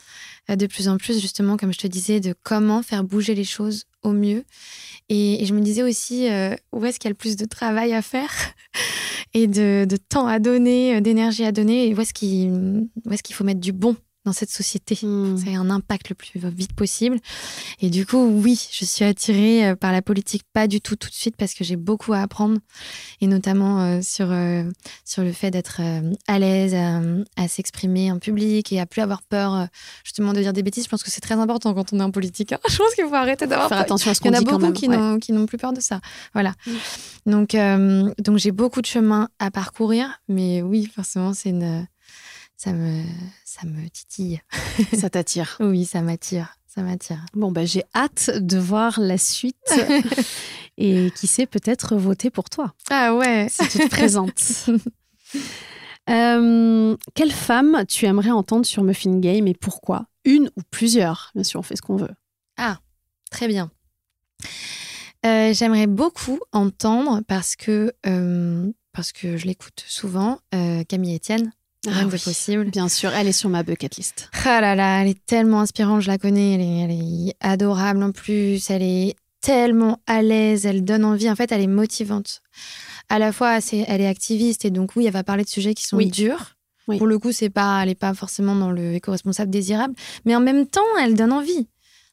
[0.50, 3.44] euh, de plus en plus, justement, comme je te disais, de comment faire bouger les
[3.44, 4.44] choses au mieux.
[5.08, 7.92] Et, je me disais aussi, euh, où est-ce qu'il y a le plus de travail
[7.92, 8.32] à faire
[9.34, 13.60] et de, temps à donner, euh, d'énergie à donner, et où est-ce qu'il faut mettre
[13.60, 14.98] du bon dans cette société.
[15.02, 15.36] Hmm.
[15.36, 17.18] Ça ait un impact le plus vite possible.
[17.80, 21.08] Et du coup, oui, je suis attirée euh, par la politique, pas du tout tout
[21.08, 22.58] de suite, parce que j'ai beaucoup à apprendre,
[23.20, 24.64] et notamment euh, sur, euh,
[25.04, 27.00] sur le fait d'être euh, à l'aise, à,
[27.42, 29.66] à s'exprimer en public et à plus avoir peur
[30.04, 30.84] justement de dire des bêtises.
[30.84, 32.52] Je pense que c'est très important quand on est en politique.
[32.52, 32.58] hein.
[32.68, 33.78] Je pense qu'il faut arrêter d'avoir peur.
[33.78, 34.72] attention à ce Il y qu'on en a dit beaucoup même.
[34.72, 34.96] qui ouais.
[34.96, 36.00] n'ont qui n'ont plus peur de ça.
[36.32, 36.54] Voilà.
[36.66, 36.72] Mm.
[37.30, 37.56] Donc,
[38.18, 41.86] donc j'ai beaucoup de chemin à parcourir, mais oui, forcément, c'est une,
[42.62, 43.02] ça me,
[43.44, 44.40] ça me titille.
[44.96, 45.56] Ça t'attire.
[45.60, 47.18] Oui, ça m'attire, ça m'attire.
[47.34, 49.56] Bon, bah, j'ai hâte de voir la suite
[50.78, 53.48] et qui sait peut-être voter pour toi Ah ouais.
[53.50, 54.66] si tu te présentes.
[56.10, 60.06] Euh, quelle femme tu aimerais entendre sur Muffin Game et pourquoi?
[60.24, 61.30] Une ou plusieurs?
[61.36, 62.10] Bien sûr, on fait ce qu'on veut.
[63.30, 63.70] Très bien.
[65.24, 70.40] Euh, J'aimerais beaucoup entendre parce que euh, parce que je l'écoute souvent
[70.88, 71.52] Camille Etienne.
[71.88, 72.18] Ah oui.
[72.18, 72.64] possible.
[72.70, 74.28] Bien sûr, elle est sur ma bucket list.
[74.44, 76.90] Ah là là, elle est tellement inspirante, je la connais, elle est, elle
[77.28, 81.60] est adorable en plus, elle est tellement à l'aise, elle donne envie, en fait elle
[81.60, 82.40] est motivante.
[83.08, 85.84] À la fois, elle est activiste et donc oui, elle va parler de sujets qui
[85.86, 86.06] sont Oui.
[86.08, 86.54] durs.
[86.88, 86.98] Oui.
[86.98, 90.40] Pour le coup, c'est pas, elle n'est pas forcément dans le éco-responsable désirable, mais en
[90.40, 91.68] même temps, elle donne envie.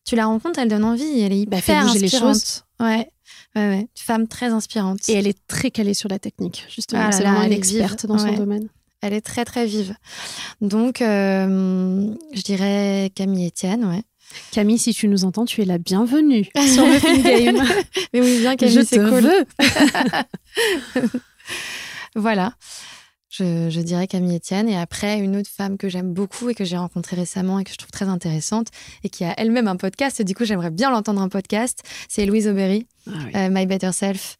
[0.05, 2.34] Tu la rencontres, elle donne envie, elle est Bah, hyper elle fait bouger les inspirante.
[2.36, 2.63] choses.
[2.80, 3.09] Ouais,
[3.55, 3.88] ouais, ouais.
[3.95, 5.07] Femme très inspirante.
[5.09, 7.01] Et elle est très calée sur la technique, justement.
[7.03, 7.82] Ah là c'est là, vraiment une elle est vive.
[7.82, 8.67] experte dans son domaine.
[9.02, 9.95] Elle est très très vive.
[10.62, 14.04] Donc, euh, je dirais Camille Etienne, ouais.
[14.52, 17.64] Camille, si tu nous entends, tu es la bienvenue sur Muffin Game.
[18.14, 19.22] Mais oui, bien Je Camille, te c'est cool.
[19.22, 19.45] veux.
[22.16, 22.54] Voilà.
[23.40, 24.68] Je, je dirais Camille Etienne.
[24.70, 27.72] Et après, une autre femme que j'aime beaucoup et que j'ai rencontrée récemment et que
[27.72, 28.68] je trouve très intéressante
[29.04, 30.20] et qui a elle-même un podcast.
[30.20, 31.82] Et du coup, j'aimerais bien l'entendre en podcast.
[32.10, 33.32] C'est Louise Aubéry, Ah oui.
[33.36, 34.36] euh, My Better Self.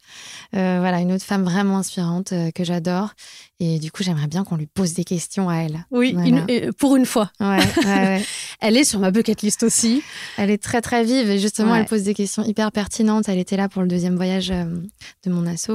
[0.54, 3.14] Euh, voilà, une autre femme vraiment inspirante euh, que j'adore.
[3.58, 5.84] Et du coup, j'aimerais bien qu'on lui pose des questions à elle.
[5.90, 6.28] Oui, Voilà.
[6.48, 7.30] une- pour une fois.
[7.40, 8.24] Ouais, ouais, ouais.
[8.60, 10.02] Elle est sur ma bucket list aussi.
[10.36, 13.28] Elle est très très vive et justement, elle pose des questions hyper pertinentes.
[13.28, 15.70] Elle était là pour le deuxième voyage de mon asso.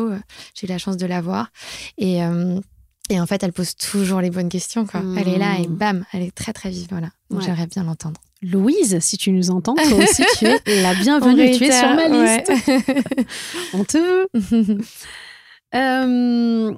[0.54, 1.50] J'ai eu la chance de la voir.
[1.98, 2.22] Et,
[3.10, 4.86] et en fait, elle pose toujours les bonnes questions.
[4.86, 5.02] Quoi.
[5.18, 6.88] Elle est là et bam, elle est très très vive.
[6.90, 7.08] Voilà.
[7.30, 7.46] Donc Ouais.
[7.46, 8.20] j'aimerais bien l'entendre.
[8.42, 11.52] Louise, si tu nous entends, toi aussi, tu es la bienvenue.
[11.58, 12.52] Tu es sur ma liste.
[13.74, 14.78] On te veut.
[15.74, 16.72] Euh,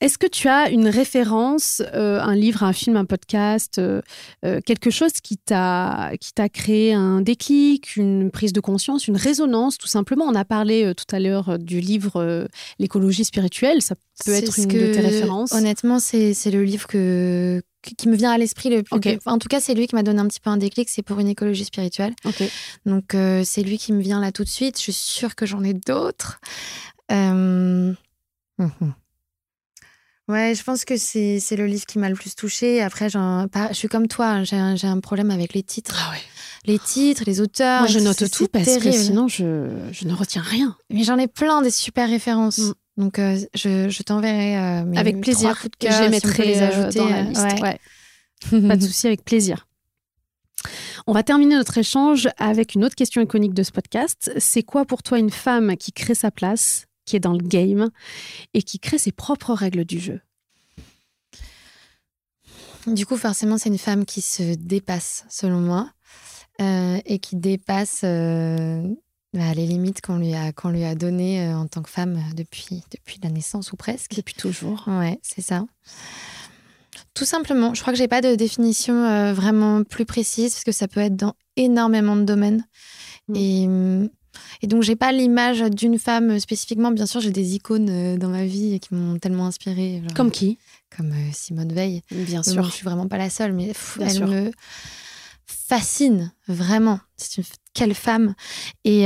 [0.00, 4.00] Est-ce que tu as une référence, euh, un livre, un film, un podcast, euh,
[4.46, 9.16] euh, quelque chose qui t'a qui t'a créé un déclic, une prise de conscience, une
[9.16, 10.24] résonance, tout simplement?
[10.24, 12.48] On a parlé tout à l'heure du livre
[12.78, 13.82] L'écologie spirituelle.
[13.82, 13.94] Ça
[14.24, 15.52] peut être une que- de tes références.
[15.52, 18.96] Honnêtement, c'est le livre que, qui me vient à l'esprit le plus.
[18.96, 20.88] Enfin, en tout cas, c'est lui qui m'a donné un petit peu un déclic.
[20.88, 22.14] C'est pour une écologie spirituelle.
[22.86, 24.78] Donc, euh, c'est lui qui me vient là tout de suite.
[24.78, 26.40] Je suis sûre que j'en ai d'autres.
[27.12, 27.92] Euh,
[28.58, 28.94] mhm.
[30.30, 32.80] Ouais, je pense que c'est le livre qui m'a le plus touchée.
[32.82, 35.96] Après, je suis comme toi, hein, j'ai un, un problème avec les titres.
[36.06, 36.20] Ah ouais.
[36.66, 37.80] Les titres, les auteurs.
[37.80, 40.76] Moi, je note tout parce que sinon, je, je ne retiens rien.
[40.90, 42.58] Mais j'en ai plein des super références.
[42.58, 42.72] Mm.
[42.98, 45.58] Donc, euh, je, je t'enverrai euh, mes avec trois plaisir.
[45.58, 46.02] coups de cœur.
[46.04, 47.42] je mettrai les euh, ajouter dans la liste.
[47.62, 47.78] ouais.
[48.52, 48.68] Ouais.
[48.68, 49.66] Pas de souci, avec plaisir.
[51.06, 54.30] On va terminer notre échange avec une autre question iconique de ce podcast.
[54.38, 57.90] C'est quoi pour toi une femme qui crée sa place, qui est dans le game
[58.54, 60.20] et qui crée ses propres règles du jeu
[62.86, 65.90] Du coup, forcément, c'est une femme qui se dépasse, selon moi,
[66.60, 68.86] euh, et qui dépasse euh,
[69.34, 72.20] bah, les limites qu'on lui a, qu'on lui a données euh, en tant que femme
[72.36, 74.14] depuis, depuis la naissance ou presque.
[74.14, 75.64] depuis toujours Ouais, c'est ça.
[77.14, 80.86] Tout simplement, je crois que j'ai pas de définition vraiment plus précise parce que ça
[80.86, 82.64] peut être dans énormément de domaines.
[83.26, 83.34] Mm.
[83.36, 84.10] Et, hum,
[84.62, 86.90] et donc, j'ai pas l'image d'une femme spécifiquement.
[86.90, 90.00] Bien sûr, j'ai des icônes euh, dans ma vie qui m'ont tellement inspirée.
[90.02, 90.58] genre, Comme qui?
[90.96, 92.02] comme euh, Simone Veil.
[92.10, 94.26] Bien Je suis vraiment pas la seule, mais pff, elle sûr.
[94.26, 94.50] me
[95.46, 96.98] fascine vraiment.
[97.16, 98.34] C'est une quelle femme.
[98.84, 99.04] Et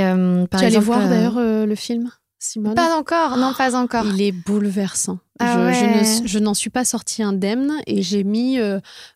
[0.50, 2.74] par tu allais voir d'ailleurs le film Simone?
[2.74, 4.06] Pas encore, non, pas encore.
[4.06, 5.18] Il est bouleversant.
[5.40, 8.58] Ah je, n'en suis pas sortie indemne et j'ai mis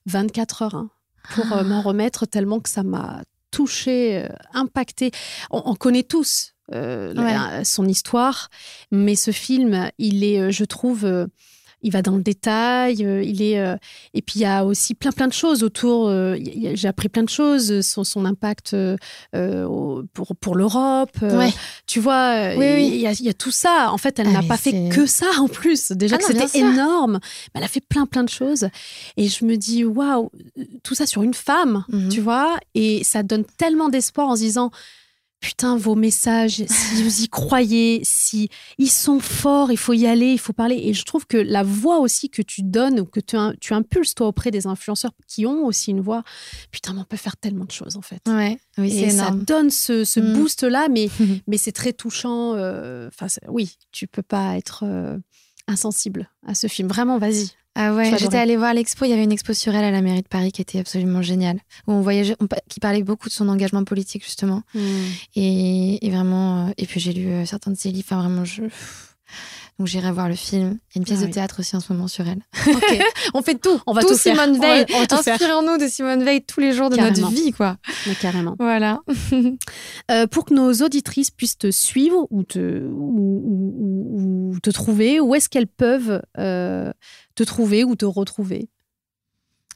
[0.07, 0.91] 24 heures hein,
[1.35, 5.11] pour m'en remettre tellement que ça m'a touchée, impactée.
[5.51, 8.51] on connaît tous euh, son histoire.
[8.91, 11.27] Mais ce film, il est, euh, je trouve, euh,
[11.83, 12.97] il va dans le détail.
[12.97, 13.59] il est,
[14.15, 16.13] et puis il y a aussi plein plein de choses autour.
[16.75, 18.77] J'ai appris plein de choses, son, son impact
[19.33, 21.17] pour, pour l'Europe.
[21.87, 23.91] Tu vois, il, y a, tout ça.
[23.93, 25.93] En fait, elle ah, n'a pas fait que ça en plus.
[25.93, 27.21] Déjà ah que c'était énorme.
[27.55, 28.69] Mais elle a fait plein plein de choses.
[29.17, 30.31] Et je me dis, waouh,
[30.83, 32.09] tout ça sur une femme, mhm.
[32.09, 32.59] tu vois.
[32.75, 34.71] Et ça donne tellement d'espoir en se disant
[35.41, 40.33] putain, vos messages, si vous y croyez, si ils sont forts, il faut y aller,
[40.33, 40.81] il faut parler.
[40.85, 44.15] Et je trouve que la voix aussi que tu donnes, ou que tu, tu impulses
[44.15, 46.23] toi auprès des influenceurs qui ont aussi une voix,
[46.71, 48.23] putain, on peut faire tellement de choses en fait.
[48.27, 50.33] Ouais, oui, et ça donne ce, ce mm.
[50.35, 51.09] boost-là, mais,
[51.47, 52.55] mais c'est très touchant.
[52.55, 55.19] Euh, enfin, oui, tu peux pas être euh,
[55.67, 56.89] insensible à ce film.
[56.89, 57.51] Vraiment, vas-y.
[57.75, 59.05] Ah ouais, j'étais allée voir l'expo.
[59.05, 61.23] Il y avait une expo sur elle à la mairie de Paris qui était absolument
[61.23, 61.59] géniale.
[61.87, 62.37] Où on voyait,
[62.69, 64.63] qui parlait beaucoup de son engagement politique, justement.
[64.75, 65.05] Hmm.
[65.37, 66.67] Et, vraiment.
[66.67, 68.07] Euh, et puis j'ai lu euh, certains de ses livres.
[68.11, 68.63] Enfin, vraiment, je.
[69.79, 70.79] Donc j'irai voir le film.
[70.91, 72.43] Il y a une pièce ah de théâtre aussi en ce moment sur elle.
[73.35, 73.81] on fait tout.
[73.87, 74.87] On va tout, tout Simone Veil.
[74.91, 77.77] Inspirons-nous de Simone Veil tous les jours de notre vie, quoi.
[78.07, 78.57] Mais carrément.
[78.59, 79.01] Voilà.
[80.11, 85.49] Euh, pour que nos auditrices puissent te suivre ou te, ou, te trouver, où est-ce
[85.49, 86.93] qu'elles peuvent euh,
[87.35, 88.71] te trouver ou te retrouver?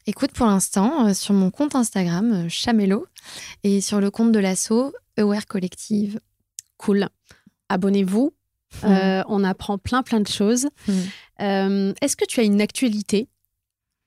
[0.06, 3.06] Écoute, pour l'instant, euh, sur mon compte Instagram, Chamelo,
[3.62, 6.18] et sur le compte de l'asso, Aware Collective.
[6.78, 7.08] Cool.
[7.68, 8.32] Abonnez-vous
[8.82, 8.86] Mmh.
[8.86, 10.66] Euh, on apprend plein, plein de choses.
[10.88, 10.92] Mmh.
[11.40, 13.28] Euh, est-ce que tu as une actualité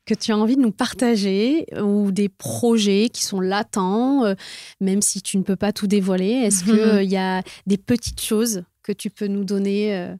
[0.06, 4.36] que tu as envie de nous partager ou des projets qui sont latents, euh,
[4.80, 6.32] même si tu ne peux pas tout dévoiler?
[6.32, 7.04] Est-ce qu'il mmh.
[7.04, 10.14] y a des petites choses que tu peux nous donner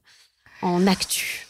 [0.62, 1.46] en actu?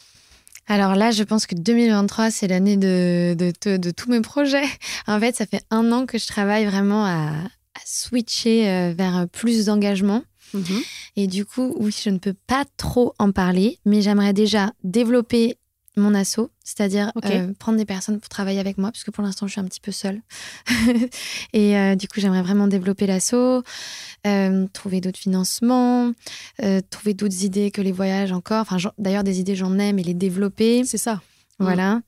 [0.69, 4.67] Alors là, je pense que 2023, c'est l'année de, de, tous mes projets.
[5.07, 9.67] En fait, ça fait un an que je travaille vraiment à, à switcher vers plus
[9.67, 10.25] d'engagement.
[10.55, 10.83] Mhm.
[11.17, 15.59] Et du coup, oui, je ne peux pas trop en parler, mais j'aimerais déjà développer
[15.97, 19.47] mon asso, c'est-à-dire euh, prendre des personnes pour travailler avec moi, parce que pour l'instant,
[19.47, 20.21] je suis un petit peu seule.
[21.55, 23.63] et euh, du coup, j'aimerais vraiment développer l'asso,
[24.27, 26.13] euh, trouver d'autres financements,
[26.91, 28.67] trouver d'autres idées que les voyages encore.
[28.71, 30.85] Enfin, d'ailleurs, des idées, j'en ai, mais les développer.
[30.85, 31.23] C'est ça.
[31.59, 32.03] Voilà.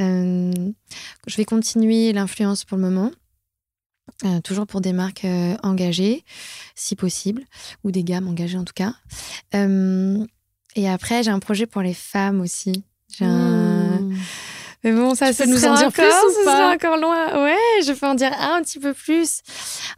[0.00, 3.12] je vais continuer l'influence pour le moment.
[4.24, 6.24] Euh, toujours pour des marques euh, engagées,
[6.76, 7.42] si possible,
[7.82, 8.94] ou des gammes engagées en tout cas.
[9.54, 10.24] Euh,
[10.76, 12.84] et après, j'ai un projet pour les femmes aussi.
[13.20, 14.14] Hmm.
[14.84, 17.44] Mais bon, ça, ça nous en dire plus ou pas encore loin.
[17.44, 19.42] Ouais, je peux en dire un, petit peu plus.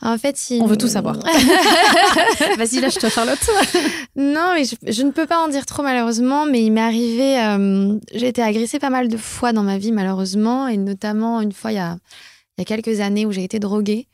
[0.02, 0.58] En fait, si...
[0.60, 1.16] On veut tout savoir.
[2.58, 3.50] Vas-y, lâche-toi, Charlotte.
[4.16, 6.44] non, mais je, je, ne peux pas en dire trop, malheureusement.
[6.44, 7.36] Mais il m'est arrivé...
[8.12, 10.68] j'ai été agressée pas mal de fois dans ma vie, malheureusement.
[10.68, 11.96] Et notamment, une fois, il y a
[12.56, 14.08] il y a quelques années où j'ai été droguée.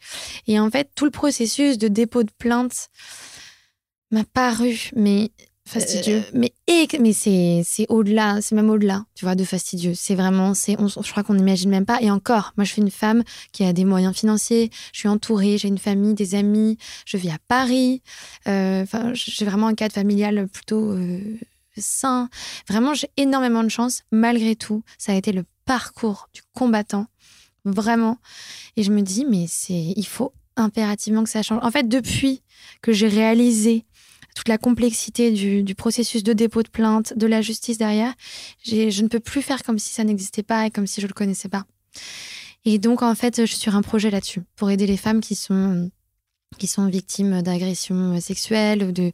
[0.46, 2.88] Et en fait, tout le processus de dépôt de plainte
[4.10, 5.30] m'a paru, mais
[5.66, 6.18] fastidieux.
[6.18, 6.52] Euh, mais
[6.98, 9.92] mais c'est c'est au-delà, c'est même au-delà, tu vois, de fastidieux.
[9.94, 12.00] C'est vraiment, c'est, je crois qu'on n'imagine même pas.
[12.00, 13.22] Et encore, moi, je suis une femme
[13.52, 14.70] qui a des moyens financiers.
[14.92, 16.78] Je suis entourée, j'ai une famille, des amis.
[17.04, 18.02] Je vis à Paris.
[18.48, 21.20] Euh, enfin, j'ai vraiment un cadre familial plutôt euh,
[21.76, 22.28] sain.
[22.68, 24.02] Vraiment, j'ai énormément de chance.
[24.10, 27.06] Malgré tout, ça a été le parcours du combattant
[27.64, 28.18] vraiment.
[28.76, 31.62] Et je me dis, mais c'est, il faut impérativement que ça change.
[31.62, 32.42] En fait, depuis
[32.82, 33.84] que j'ai réalisé
[34.34, 38.14] toute la complexité du, processus de dépôt de plainte, de la justice derrière,
[38.64, 41.12] je ne peux plus faire comme si ça n'existait pas et comme si je le
[41.12, 41.64] connaissais pas.
[42.64, 45.34] Et donc, en fait, je suis sur un projet là-dessus pour aider les femmes qui
[45.34, 45.90] sont,
[46.58, 49.10] qui sont victimes d'agressions sexuelles ou de,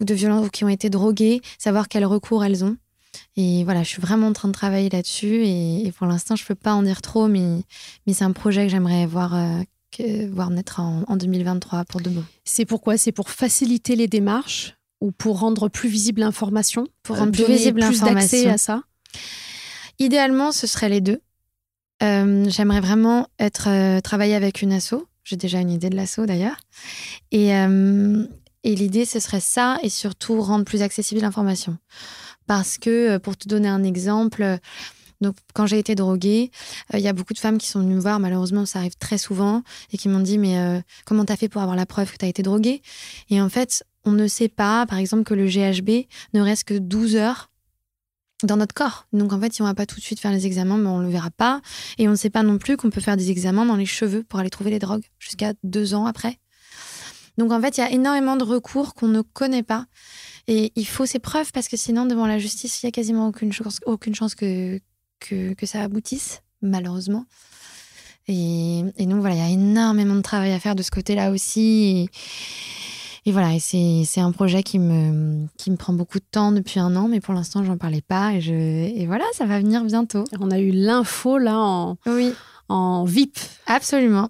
[0.00, 2.76] ou de violences ou qui ont été droguées, savoir quel recours elles ont
[3.36, 5.44] et voilà, je suis vraiment en train de travailler là-dessus.
[5.44, 7.62] Et, pour l'instant, je ne peux pas en dire trop, mais,
[8.06, 12.10] mais c'est un projet que j'aimerais voir, euh, que, voir naître en, 2023 pour de
[12.10, 12.24] bon.
[12.44, 16.86] C'est pourquoi C'est pour faciliter les démarches ou pour rendre plus visible l'information?
[17.02, 18.50] Pour rendre plus visible l'information.
[18.50, 18.82] à ça?
[19.98, 21.20] Idéalement, ce serait les deux.
[22.02, 25.06] Euh, j'aimerais vraiment être euh, travailler avec une asso.
[25.24, 26.56] J'ai déjà une idée de l'asso d'ailleurs.
[27.30, 31.78] Et, et l'idée, ce serait ça et surtout rendre plus accessible l'information.
[32.52, 34.58] Parce que, euh, pour te donner un exemple, euh,
[35.22, 36.50] donc, quand j'ai été droguée,
[36.92, 38.94] euh, il y a beaucoup de femmes qui sont venues me voir, malheureusement, ça arrive
[38.98, 42.18] très souvent, et qui m'ont dit Mais comment t'as fait pour avoir la preuve que
[42.18, 42.82] t'as été droguée?
[43.30, 46.74] Et en fait, on ne sait pas, par exemple, que le GHB ne reste que
[46.74, 47.50] 12 heures
[48.42, 49.06] dans notre corps.
[49.14, 50.98] Donc, en fait, si on va pas tout de suite faire les examens, ben, on
[50.98, 51.62] ne le verra pas.
[51.96, 54.24] Et on ne sait pas non plus qu'on peut faire des examens dans les cheveux
[54.24, 56.38] pour aller trouver les drogues jusqu'à deux ans après.
[57.38, 59.86] Donc en fait, il y a énormément de recours qu'on ne connaît pas.
[60.54, 63.26] Et il faut ces preuves parce que sinon, devant la justice, il y a quasiment
[63.26, 64.78] aucune chance, aucune chance que,
[65.18, 67.24] que, que ça aboutisse, malheureusement.
[68.28, 71.30] Et, et, donc voilà, il y a énormément de travail à faire de ce côté-là
[71.30, 72.10] aussi.
[73.24, 73.60] Et, et voilà, et
[74.04, 77.20] c'est un projet qui me, qui me prend beaucoup de temps depuis un an, mais
[77.20, 78.34] pour l'instant, j'en parlais pas.
[78.34, 80.24] Et, je, et voilà, ça va venir bientôt.
[80.38, 82.34] On a eu l'info là en, oui.
[82.68, 83.38] en VIP.
[83.66, 84.28] Absolument.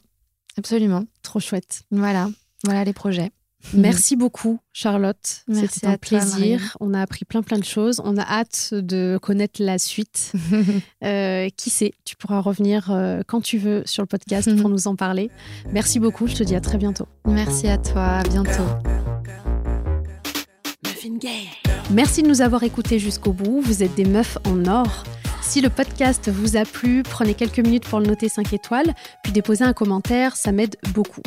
[0.57, 1.03] Absolument.
[1.25, 1.83] Trop chouette.
[1.91, 2.31] Voilà.
[2.63, 3.33] Voilà les projets.
[3.75, 5.43] Merci beaucoup, Charlotte.
[5.49, 6.77] Merci C'était un toi, plaisir.
[6.81, 8.01] On a appris plein plein de choses.
[8.05, 10.33] On a hâte de connaître la suite.
[11.05, 14.87] Euh, qui sait, tu pourras revenir euh, quand tu veux sur le podcast pour nous
[14.87, 15.31] en parler.
[15.73, 16.29] Merci beaucoup.
[16.29, 17.09] Je te dis à très bientôt.
[17.27, 18.03] Merci à toi.
[18.03, 18.63] À bientôt.
[21.91, 23.61] Merci de nous avoir écoutés jusqu'au bout.
[23.61, 25.05] Vous êtes des meufs en or.
[25.43, 29.33] Si le podcast vous a plu, prenez quelques minutes pour le noter 5 étoiles, puis
[29.33, 31.21] déposez un commentaire, ça m'aide beaucoup.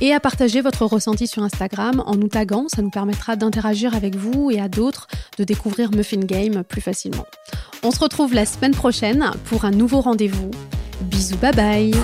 [0.00, 4.16] Et à partager votre ressenti sur Instagram en nous taguant, ça nous permettra d'interagir avec
[4.16, 5.06] vous et à d'autres
[5.38, 7.26] de découvrir Muffin Game plus facilement.
[7.82, 10.50] On se retrouve la semaine prochaine pour un nouveau rendez-vous.
[11.02, 11.94] Bisous, bye bye